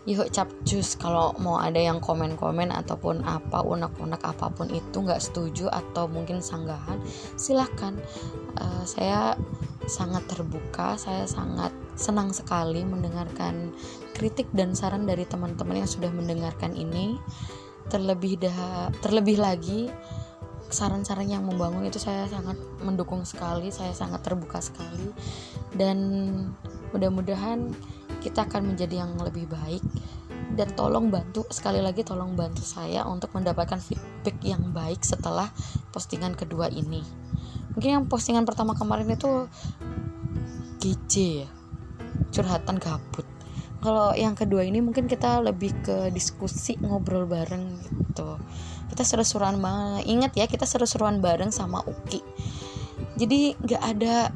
yuk 0.04 0.28
capcus 0.28 1.00
kalau 1.00 1.32
mau 1.40 1.56
ada 1.56 1.80
yang 1.80 1.96
komen-komen 1.96 2.68
ataupun 2.68 3.24
apa 3.24 3.64
unek-unek 3.64 4.20
apa 4.20 4.52
pun 4.52 4.68
itu 4.68 5.00
nggak 5.00 5.16
setuju 5.16 5.72
atau 5.72 6.04
mungkin 6.04 6.44
sanggahan 6.44 7.00
silahkan 7.40 7.96
uh, 8.60 8.84
saya 8.84 9.32
sangat 9.86 10.24
terbuka. 10.28 10.96
Saya 10.96 11.28
sangat 11.28 11.72
senang 11.94 12.34
sekali 12.34 12.82
mendengarkan 12.82 13.72
kritik 14.16 14.50
dan 14.50 14.74
saran 14.74 15.06
dari 15.06 15.24
teman-teman 15.28 15.84
yang 15.84 15.90
sudah 15.90 16.10
mendengarkan 16.10 16.74
ini. 16.74 17.18
Terlebih 17.88 18.40
dah 18.40 18.88
terlebih 19.04 19.36
lagi 19.36 19.92
saran-saran 20.72 21.28
yang 21.28 21.44
membangun 21.44 21.86
itu 21.86 22.00
saya 22.00 22.26
sangat 22.26 22.56
mendukung 22.82 23.22
sekali 23.22 23.68
saya 23.70 23.92
sangat 23.92 24.24
terbuka 24.24 24.58
sekali. 24.58 25.12
Dan 25.74 25.98
mudah-mudahan 26.94 27.70
kita 28.24 28.48
akan 28.48 28.74
menjadi 28.74 29.04
yang 29.04 29.16
lebih 29.20 29.48
baik. 29.48 29.84
Dan 30.54 30.70
tolong 30.78 31.10
bantu 31.10 31.42
sekali 31.50 31.82
lagi 31.82 32.06
tolong 32.06 32.38
bantu 32.38 32.62
saya 32.62 33.02
untuk 33.10 33.34
mendapatkan 33.34 33.80
feedback 33.82 34.38
yang 34.46 34.70
baik 34.70 35.02
setelah 35.02 35.50
postingan 35.90 36.38
kedua 36.38 36.70
ini 36.70 37.23
mungkin 37.74 37.90
yang 38.00 38.04
postingan 38.06 38.46
pertama 38.46 38.72
kemarin 38.78 39.10
itu 39.10 39.50
GC 40.78 41.12
ya. 41.44 41.48
Curhatan 42.30 42.78
gabut. 42.78 43.26
Kalau 43.84 44.16
yang 44.16 44.32
kedua 44.32 44.64
ini 44.64 44.80
mungkin 44.80 45.04
kita 45.04 45.44
lebih 45.44 45.76
ke 45.84 46.08
diskusi 46.08 46.80
ngobrol 46.80 47.28
bareng 47.28 47.76
gitu. 47.84 48.40
Kita 48.88 49.04
seru-seruan 49.04 49.60
banget 49.60 50.08
ingat 50.08 50.32
ya 50.40 50.48
kita 50.48 50.64
seru-seruan 50.64 51.20
bareng 51.20 51.52
sama 51.52 51.84
Uki. 51.84 52.24
Jadi 53.20 53.52
nggak 53.60 53.82
ada 53.84 54.32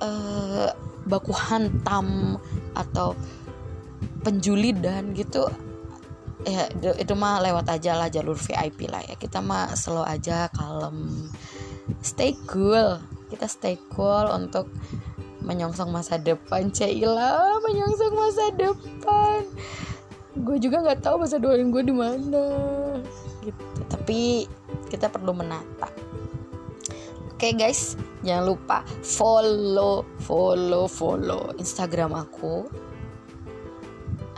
uh, 0.00 0.72
baku 1.04 1.36
hantam 1.36 2.40
atau 2.72 3.12
penjulidan 4.24 5.12
gitu. 5.12 5.44
Ya 6.48 6.72
itu 6.96 7.12
mah 7.12 7.44
lewat 7.44 7.68
aja 7.68 8.00
lah 8.00 8.08
jalur 8.08 8.40
VIP 8.40 8.88
lah 8.88 9.04
ya. 9.04 9.12
Kita 9.20 9.44
mah 9.44 9.76
slow 9.76 10.08
aja 10.08 10.48
kalem 10.56 11.28
stay 12.00 12.36
cool. 12.48 13.00
Kita 13.28 13.44
stay 13.44 13.76
cool 13.92 14.28
untuk 14.32 14.72
menyongsong 15.44 15.88
masa 15.88 16.18
depan 16.20 16.68
Cila 16.72 17.60
menyongsong 17.64 18.14
masa 18.14 18.44
depan. 18.52 19.44
Gue 20.38 20.56
juga 20.60 20.84
nggak 20.84 21.02
tahu 21.04 21.24
masa 21.24 21.40
depan 21.40 21.68
gue 21.72 21.82
di 21.84 21.94
mana. 21.94 22.46
Gitu. 23.44 23.80
Tapi 23.88 24.44
kita 24.88 25.12
perlu 25.12 25.36
menata 25.36 25.88
oke 27.38 27.46
okay, 27.46 27.54
guys. 27.54 27.94
Jangan 28.26 28.50
lupa 28.50 28.82
follow 29.06 30.02
follow 30.26 30.90
follow 30.90 31.54
instagram 31.54 32.10
aku 32.10 32.66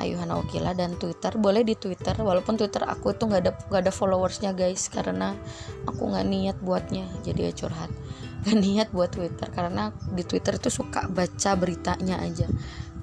Ayuhana 0.00 0.40
Okila 0.40 0.72
dan 0.72 0.96
Twitter 0.96 1.36
boleh 1.36 1.62
di 1.62 1.76
Twitter 1.76 2.16
walaupun 2.18 2.56
Twitter 2.56 2.82
aku 2.88 3.12
itu 3.12 3.28
nggak 3.28 3.40
ada 3.44 3.52
nggak 3.68 3.82
ada 3.88 3.92
followersnya 3.92 4.50
guys 4.56 4.88
karena 4.88 5.36
aku 5.84 6.10
nggak 6.10 6.26
niat 6.26 6.56
buatnya 6.60 7.06
jadi 7.22 7.50
ya 7.50 7.66
curhat. 7.66 7.92
Gak 8.40 8.56
niat 8.56 8.88
buat 8.88 9.12
Twitter 9.12 9.52
karena 9.52 9.92
di 10.16 10.24
Twitter 10.24 10.56
itu 10.56 10.72
suka 10.72 11.04
baca 11.12 11.52
beritanya 11.60 12.24
aja 12.24 12.48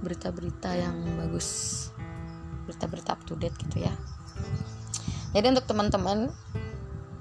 berita-berita 0.02 0.74
yang 0.74 0.98
bagus 1.14 1.90
berita-berita 2.66 3.14
up 3.14 3.22
to 3.22 3.38
date 3.38 3.54
gitu 3.62 3.86
ya. 3.86 3.94
Jadi 5.38 5.46
untuk 5.54 5.70
teman-teman 5.70 6.34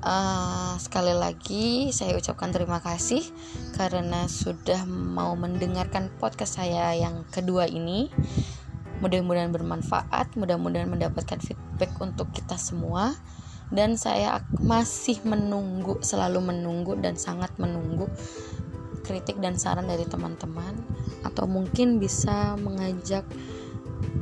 uh, 0.07 0.75
sekali 0.79 1.13
lagi 1.13 1.91
saya 1.91 2.15
ucapkan 2.15 2.55
terima 2.55 2.79
kasih 2.79 3.21
karena 3.75 4.31
sudah 4.31 4.87
mau 4.89 5.35
mendengarkan 5.35 6.09
podcast 6.23 6.63
saya 6.63 6.95
yang 6.95 7.27
kedua 7.29 7.67
ini 7.67 8.09
mudah-mudahan 9.01 9.53
bermanfaat 9.53 10.37
mudah-mudahan 10.37 10.89
mendapatkan 10.89 11.41
feedback 11.41 11.93
untuk 12.01 12.31
kita 12.33 12.57
semua. 12.57 13.17
Dan 13.67 13.99
saya 13.99 14.47
masih 14.63 15.19
menunggu 15.27 15.99
selalu 15.99 16.39
menunggu 16.55 16.95
dan 17.03 17.19
sangat 17.19 17.51
menunggu 17.59 18.07
kritik 19.03 19.43
dan 19.43 19.59
saran 19.59 19.91
dari 19.91 20.07
teman-teman. 20.07 20.79
Atau 21.27 21.51
mungkin 21.51 21.99
bisa 21.99 22.55
mengajak 22.63 23.27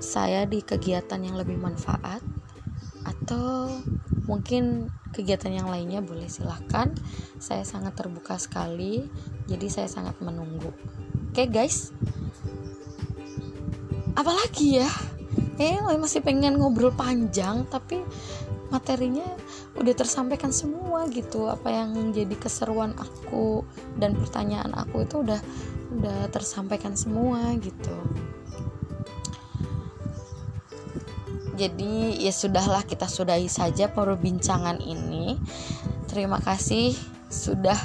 saya 0.00 0.48
di 0.48 0.64
kegiatan 0.64 1.20
yang 1.20 1.36
lebih 1.36 1.60
manfaat. 1.60 2.24
Atau 3.04 3.68
mungkin 4.24 4.88
kegiatan 5.12 5.52
yang 5.52 5.68
lainnya 5.68 6.00
boleh 6.00 6.26
silahkan. 6.26 6.88
Saya 7.36 7.68
sangat 7.68 8.00
terbuka 8.00 8.40
sekali 8.40 9.04
jadi 9.44 9.68
saya 9.68 9.88
sangat 9.92 10.16
menunggu. 10.24 10.72
Oke 11.34 11.44
okay, 11.44 11.46
guys 11.52 11.92
apalagi 14.14 14.82
ya? 14.82 14.90
Eh 15.58 15.78
masih 15.98 16.22
pengen 16.22 16.58
ngobrol 16.58 16.90
panjang 16.90 17.62
tapi 17.70 18.02
materinya 18.74 19.26
udah 19.78 19.94
tersampaikan 19.94 20.50
semua 20.50 21.06
gitu. 21.10 21.46
Apa 21.46 21.70
yang 21.70 22.10
jadi 22.10 22.34
keseruan 22.34 22.94
aku 22.98 23.62
dan 23.98 24.18
pertanyaan 24.18 24.74
aku 24.74 25.06
itu 25.06 25.22
udah 25.22 25.40
udah 25.94 26.26
tersampaikan 26.34 26.98
semua 26.98 27.54
gitu. 27.62 27.94
Jadi 31.54 32.18
ya 32.18 32.34
sudahlah 32.34 32.82
kita 32.82 33.06
sudahi 33.06 33.46
saja 33.46 33.86
perbincangan 33.86 34.82
ini. 34.82 35.38
Terima 36.10 36.42
kasih 36.42 36.98
sudah 37.30 37.78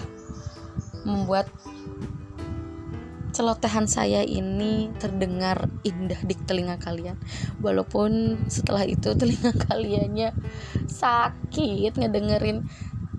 membuat 1.06 1.50
celotehan 3.40 3.88
saya 3.88 4.20
ini 4.28 4.92
terdengar 5.00 5.72
indah 5.88 6.20
di 6.28 6.36
telinga 6.44 6.76
kalian. 6.76 7.16
Walaupun 7.64 8.36
setelah 8.52 8.84
itu 8.84 9.16
telinga 9.16 9.56
kaliannya 9.72 10.36
sakit 10.92 11.96
ngedengerin 11.96 12.68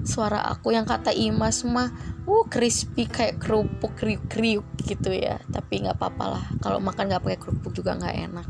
suara 0.05 0.45
aku 0.53 0.77
yang 0.77 0.85
kata 0.85 1.17
Imas 1.17 1.65
mah 1.65 1.89
uh 2.29 2.45
crispy 2.53 3.09
kayak 3.09 3.41
kerupuk 3.41 3.97
kriuk 3.97 4.29
kriuk 4.29 4.69
gitu 4.85 5.09
ya. 5.09 5.41
Tapi 5.49 5.89
nggak 5.89 5.97
apa-apa 5.97 6.25
lah 6.29 6.45
kalau 6.61 6.85
makan 6.85 7.09
nggak 7.09 7.25
pakai 7.25 7.41
kerupuk 7.41 7.73
juga 7.73 7.97
nggak 7.97 8.17
enak. 8.29 8.49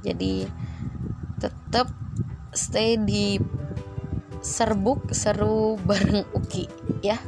Jadi 0.00 0.48
tetap 1.44 1.92
stay 2.56 2.96
di 2.96 3.36
serbuk 4.40 5.12
seru 5.12 5.76
bareng 5.84 6.24
Uki 6.32 6.64
ya 7.04 7.20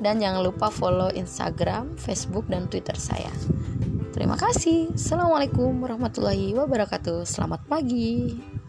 dan 0.00 0.18
jangan 0.18 0.42
lupa 0.42 0.72
follow 0.72 1.12
Instagram, 1.12 1.96
Facebook, 2.00 2.48
dan 2.48 2.66
Twitter 2.66 2.96
saya. 2.96 3.30
Terima 4.16 4.36
kasih. 4.36 4.92
Assalamualaikum 4.96 5.70
warahmatullahi 5.80 6.52
wabarakatuh. 6.56 7.24
Selamat 7.24 7.64
pagi. 7.68 8.59